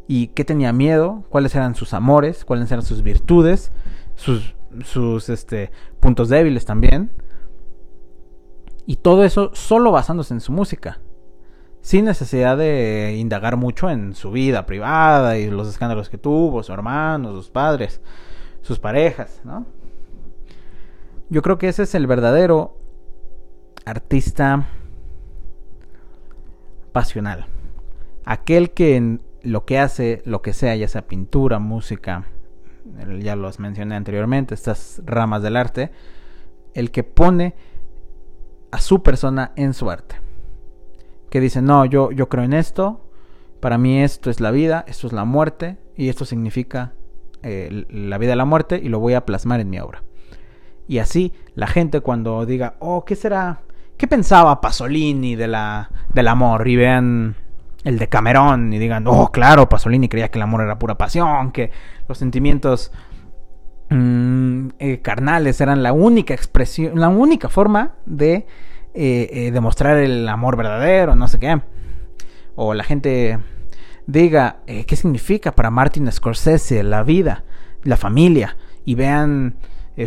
y 0.08 0.28
qué 0.28 0.44
tenía 0.44 0.74
miedo, 0.74 1.24
cuáles 1.30 1.56
eran 1.56 1.74
sus 1.74 1.94
amores, 1.94 2.44
cuáles 2.44 2.70
eran 2.72 2.84
sus 2.84 3.02
virtudes 3.02 3.72
sus, 4.22 5.30
este, 5.30 5.72
puntos 6.00 6.30
débiles 6.30 6.66
también. 6.66 7.12
Y 8.86 8.98
todo 8.98 9.24
eso 9.24 9.52
solo 9.54 9.92
basándose 9.92 10.34
en 10.34 10.42
su 10.42 10.52
música. 10.52 11.00
Sin 11.82 12.06
necesidad 12.06 12.58
de 12.58 13.16
indagar 13.18 13.58
mucho 13.58 13.90
en 13.90 14.14
su 14.14 14.32
vida 14.32 14.66
privada 14.66 15.38
y 15.38 15.50
los 15.50 15.68
escándalos 15.68 16.10
que 16.10 16.18
tuvo, 16.18 16.62
su 16.62 16.74
hermano, 16.74 17.34
sus 17.34 17.50
padres, 17.50 18.02
sus 18.62 18.78
parejas, 18.78 19.42
¿no? 19.44 19.66
Yo 21.30 21.42
creo 21.42 21.58
que 21.58 21.70
ese 21.70 21.84
es 21.84 21.96
el 21.96 22.06
verdadero 22.06 22.78
artista 23.86 24.68
pasional. 26.92 27.48
Aquel 28.26 28.72
que 28.72 28.96
en 28.96 29.22
lo 29.42 29.66
que 29.66 29.80
hace, 29.80 30.22
lo 30.26 30.44
que 30.44 30.54
sea, 30.54 30.76
ya 30.76 30.88
sea 30.88 31.08
pintura, 31.08 31.58
música, 31.58 32.26
ya 33.20 33.36
los 33.36 33.60
mencioné 33.60 33.96
anteriormente, 33.96 34.54
estas 34.54 35.02
ramas 35.06 35.42
del 35.44 35.56
arte, 35.56 35.92
el 36.74 36.92
que 36.92 37.04
pone 37.04 37.56
a 38.72 38.80
su 38.80 39.04
persona 39.04 39.52
en 39.56 39.74
su 39.74 39.90
arte. 39.90 40.16
Que 41.30 41.40
dice, 41.40 41.62
no, 41.62 41.86
yo, 41.86 42.12
yo 42.12 42.30
creo 42.30 42.44
en 42.44 42.54
esto, 42.54 43.10
para 43.60 43.78
mí 43.78 44.02
esto 44.02 44.30
es 44.30 44.40
la 44.40 44.52
vida, 44.52 44.84
esto 44.88 45.08
es 45.08 45.14
la 45.14 45.26
muerte, 45.26 45.78
y 45.96 46.10
esto 46.10 46.26
significa 46.26 46.94
eh, 47.44 47.86
la 47.90 48.18
vida 48.18 48.34
y 48.34 48.38
la 48.38 48.46
muerte, 48.46 48.80
y 48.82 48.90
lo 48.90 49.00
voy 49.00 49.14
a 49.14 49.26
plasmar 49.26 49.60
en 49.60 49.70
mi 49.70 49.80
obra. 49.80 50.04
Y 50.88 51.00
así 51.00 51.34
la 51.56 51.68
gente 51.68 52.02
cuando 52.02 52.46
diga, 52.46 52.76
oh, 52.80 53.06
¿qué 53.06 53.16
será? 53.16 53.62
¿Qué 53.98 54.08
pensaba 54.08 54.62
Pasolini 54.62 55.36
de 55.36 55.48
la, 55.48 55.92
del 56.14 56.28
amor? 56.28 56.68
Y 56.68 56.76
vean 56.76 57.36
el 57.84 57.98
de 57.98 58.10
Camerón 58.10 58.74
y 58.74 58.80
digan, 58.80 59.06
oh, 59.08 59.32
claro, 59.32 59.68
Pasolini 59.70 60.08
creía 60.08 60.30
que 60.30 60.38
el 60.38 60.44
amor 60.44 60.62
era 60.62 60.78
pura 60.78 60.98
pasión, 60.98 61.52
que 61.52 61.72
los 62.08 62.18
sentimientos 62.18 62.92
mm, 63.90 64.68
eh, 64.80 65.00
carnales 65.02 65.62
eran 65.62 65.82
la 65.84 65.94
única 65.94 66.34
expresión, 66.34 67.00
la 67.00 67.10
única 67.10 67.50
forma 67.50 67.94
de 68.06 68.46
eh, 68.94 69.30
eh, 69.32 69.52
demostrar 69.52 69.98
el 69.98 70.28
amor 70.28 70.58
verdadero, 70.58 71.16
no 71.16 71.28
sé 71.28 71.40
qué. 71.40 71.62
O 72.56 72.74
la 72.74 72.84
gente 72.84 73.40
diga, 74.06 74.58
¿qué 74.66 74.96
significa 74.96 75.54
para 75.54 75.72
Martin 75.72 76.12
Scorsese 76.12 76.84
la 76.84 77.02
vida, 77.02 77.46
la 77.84 77.96
familia? 77.96 78.58
Y 78.84 78.96
vean 78.96 79.56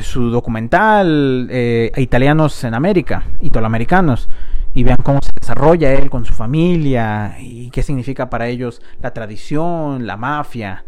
su 0.03 0.31
documental 0.31 1.49
Italianos 1.97 2.63
en 2.65 2.75
América, 2.75 3.25
italoamericanos 3.41 4.29
y 4.75 4.83
vean 4.83 4.99
cómo 5.03 5.21
se 5.23 5.31
desarrolla 5.41 5.93
él 5.93 6.11
con 6.11 6.25
su 6.25 6.35
familia 6.35 7.37
y 7.39 7.71
qué 7.71 7.83
significa 7.83 8.29
para 8.29 8.49
ellos 8.49 8.83
la 9.01 9.13
tradición, 9.13 10.07
la 10.07 10.17
mafia, 10.17 10.85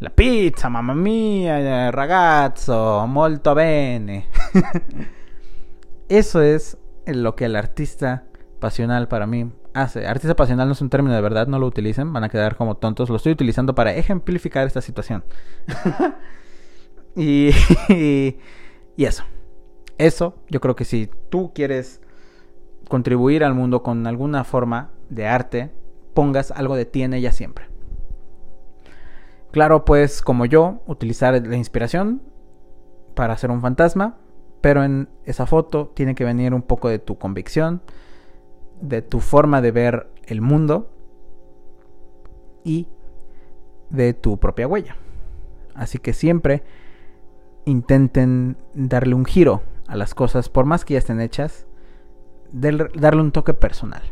la 0.00 0.10
pizza, 0.10 0.68
mamma 0.68 0.94
mia, 0.94 1.90
ragazzo, 1.90 3.06
molto 3.06 3.54
bene. 3.54 4.26
Eso 6.08 6.42
es 6.42 6.76
lo 7.06 7.34
que 7.34 7.46
el 7.46 7.56
artista 7.56 8.24
pasional 8.60 9.08
para 9.08 9.26
mí 9.26 9.50
hace. 9.72 10.06
Artista 10.06 10.36
pasional 10.36 10.68
no 10.68 10.72
es 10.72 10.82
un 10.82 10.90
término 10.90 11.14
de 11.14 11.22
verdad, 11.22 11.46
no 11.46 11.58
lo 11.58 11.66
utilicen, 11.66 12.12
van 12.12 12.24
a 12.24 12.28
quedar 12.28 12.56
como 12.56 12.76
tontos. 12.76 13.08
Lo 13.08 13.16
estoy 13.16 13.32
utilizando 13.32 13.74
para 13.74 13.94
ejemplificar 13.94 14.66
esta 14.66 14.82
situación. 14.82 15.24
y, 17.16 17.50
y 18.96 19.04
eso. 19.04 19.24
Eso, 19.96 20.36
yo 20.50 20.60
creo 20.60 20.76
que 20.76 20.84
si 20.84 21.08
tú 21.30 21.52
quieres 21.54 22.02
contribuir 22.92 23.42
al 23.42 23.54
mundo 23.54 23.82
con 23.82 24.06
alguna 24.06 24.44
forma 24.44 24.90
de 25.08 25.26
arte, 25.26 25.70
pongas 26.12 26.50
algo 26.50 26.76
de 26.76 26.84
ti 26.84 27.02
en 27.02 27.14
ella 27.14 27.32
siempre. 27.32 27.64
Claro, 29.50 29.86
pues 29.86 30.20
como 30.20 30.44
yo, 30.44 30.82
utilizar 30.86 31.46
la 31.46 31.56
inspiración 31.56 32.20
para 33.14 33.32
hacer 33.32 33.50
un 33.50 33.62
fantasma, 33.62 34.18
pero 34.60 34.84
en 34.84 35.08
esa 35.24 35.46
foto 35.46 35.90
tiene 35.94 36.14
que 36.14 36.26
venir 36.26 36.52
un 36.52 36.60
poco 36.60 36.90
de 36.90 36.98
tu 36.98 37.16
convicción, 37.16 37.80
de 38.82 39.00
tu 39.00 39.20
forma 39.20 39.62
de 39.62 39.70
ver 39.70 40.10
el 40.26 40.42
mundo 40.42 40.90
y 42.62 42.88
de 43.88 44.12
tu 44.12 44.36
propia 44.36 44.68
huella. 44.68 44.96
Así 45.74 45.96
que 45.96 46.12
siempre 46.12 46.62
intenten 47.64 48.58
darle 48.74 49.14
un 49.14 49.24
giro 49.24 49.62
a 49.86 49.96
las 49.96 50.14
cosas, 50.14 50.50
por 50.50 50.66
más 50.66 50.84
que 50.84 50.92
ya 50.92 50.98
estén 50.98 51.22
hechas, 51.22 51.66
darle 52.52 53.20
un 53.20 53.32
toque 53.32 53.54
personal. 53.54 54.02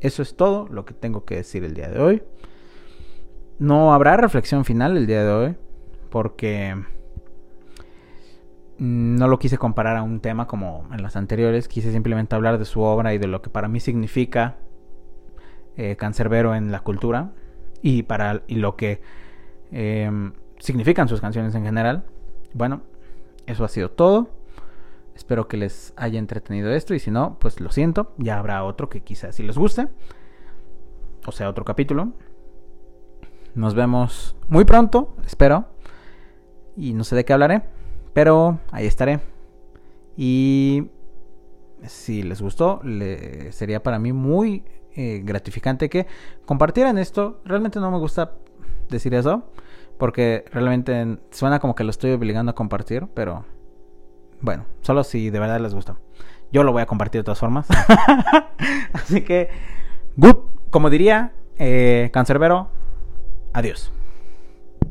Eso 0.00 0.22
es 0.22 0.36
todo 0.36 0.66
lo 0.68 0.84
que 0.84 0.94
tengo 0.94 1.24
que 1.24 1.36
decir 1.36 1.64
el 1.64 1.74
día 1.74 1.88
de 1.88 2.00
hoy. 2.00 2.22
No 3.58 3.92
habrá 3.92 4.16
reflexión 4.16 4.64
final 4.64 4.96
el 4.96 5.06
día 5.06 5.22
de 5.22 5.30
hoy, 5.30 5.56
porque 6.08 6.74
no 8.78 9.28
lo 9.28 9.38
quise 9.38 9.58
comparar 9.58 9.98
a 9.98 10.02
un 10.02 10.20
tema 10.20 10.46
como 10.46 10.88
en 10.90 11.02
las 11.02 11.14
anteriores, 11.16 11.68
quise 11.68 11.92
simplemente 11.92 12.34
hablar 12.34 12.58
de 12.58 12.64
su 12.64 12.80
obra 12.80 13.12
y 13.12 13.18
de 13.18 13.26
lo 13.26 13.42
que 13.42 13.50
para 13.50 13.68
mí 13.68 13.78
significa 13.78 14.56
eh, 15.76 15.96
Cancerbero 15.96 16.54
en 16.54 16.72
la 16.72 16.80
cultura 16.80 17.32
y 17.82 18.04
para 18.04 18.42
y 18.46 18.54
lo 18.54 18.76
que 18.76 19.02
em, 19.70 20.32
significan 20.58 21.08
sus 21.08 21.20
canciones 21.20 21.54
en 21.54 21.64
general. 21.64 22.04
Bueno, 22.54 22.80
eso 23.46 23.64
ha 23.64 23.68
sido 23.68 23.90
todo. 23.90 24.30
Espero 25.20 25.48
que 25.48 25.58
les 25.58 25.92
haya 25.96 26.18
entretenido 26.18 26.72
esto 26.72 26.94
y 26.94 26.98
si 26.98 27.10
no, 27.10 27.36
pues 27.38 27.60
lo 27.60 27.70
siento, 27.70 28.14
ya 28.16 28.38
habrá 28.38 28.64
otro 28.64 28.88
que 28.88 29.02
quizás 29.02 29.36
si 29.36 29.42
les 29.42 29.58
guste. 29.58 29.86
O 31.26 31.30
sea, 31.30 31.50
otro 31.50 31.62
capítulo. 31.62 32.14
Nos 33.54 33.74
vemos 33.74 34.34
muy 34.48 34.64
pronto, 34.64 35.14
espero. 35.26 35.66
Y 36.74 36.94
no 36.94 37.04
sé 37.04 37.16
de 37.16 37.26
qué 37.26 37.34
hablaré, 37.34 37.60
pero 38.14 38.60
ahí 38.72 38.86
estaré. 38.86 39.20
Y 40.16 40.88
si 41.82 42.22
les 42.22 42.40
gustó, 42.40 42.80
le, 42.82 43.52
sería 43.52 43.82
para 43.82 43.98
mí 43.98 44.14
muy 44.14 44.64
eh, 44.94 45.20
gratificante 45.22 45.90
que 45.90 46.06
compartieran 46.46 46.96
esto. 46.96 47.42
Realmente 47.44 47.78
no 47.78 47.90
me 47.90 47.98
gusta 47.98 48.32
decir 48.88 49.12
eso, 49.12 49.44
porque 49.98 50.46
realmente 50.50 51.18
suena 51.30 51.60
como 51.60 51.74
que 51.74 51.84
lo 51.84 51.90
estoy 51.90 52.12
obligando 52.12 52.52
a 52.52 52.54
compartir, 52.54 53.06
pero 53.12 53.44
bueno, 54.40 54.64
solo 54.80 55.04
si 55.04 55.30
de 55.30 55.38
verdad 55.38 55.60
les 55.60 55.74
gusta. 55.74 55.96
Yo 56.52 56.64
lo 56.64 56.72
voy 56.72 56.82
a 56.82 56.86
compartir 56.86 57.20
de 57.20 57.24
todas 57.24 57.38
formas. 57.38 57.66
Así 58.92 59.22
que, 59.22 59.48
good, 60.16 60.36
como 60.70 60.90
diría 60.90 61.32
eh, 61.58 62.10
Cancerbero, 62.12 62.68
adiós. 63.52 63.92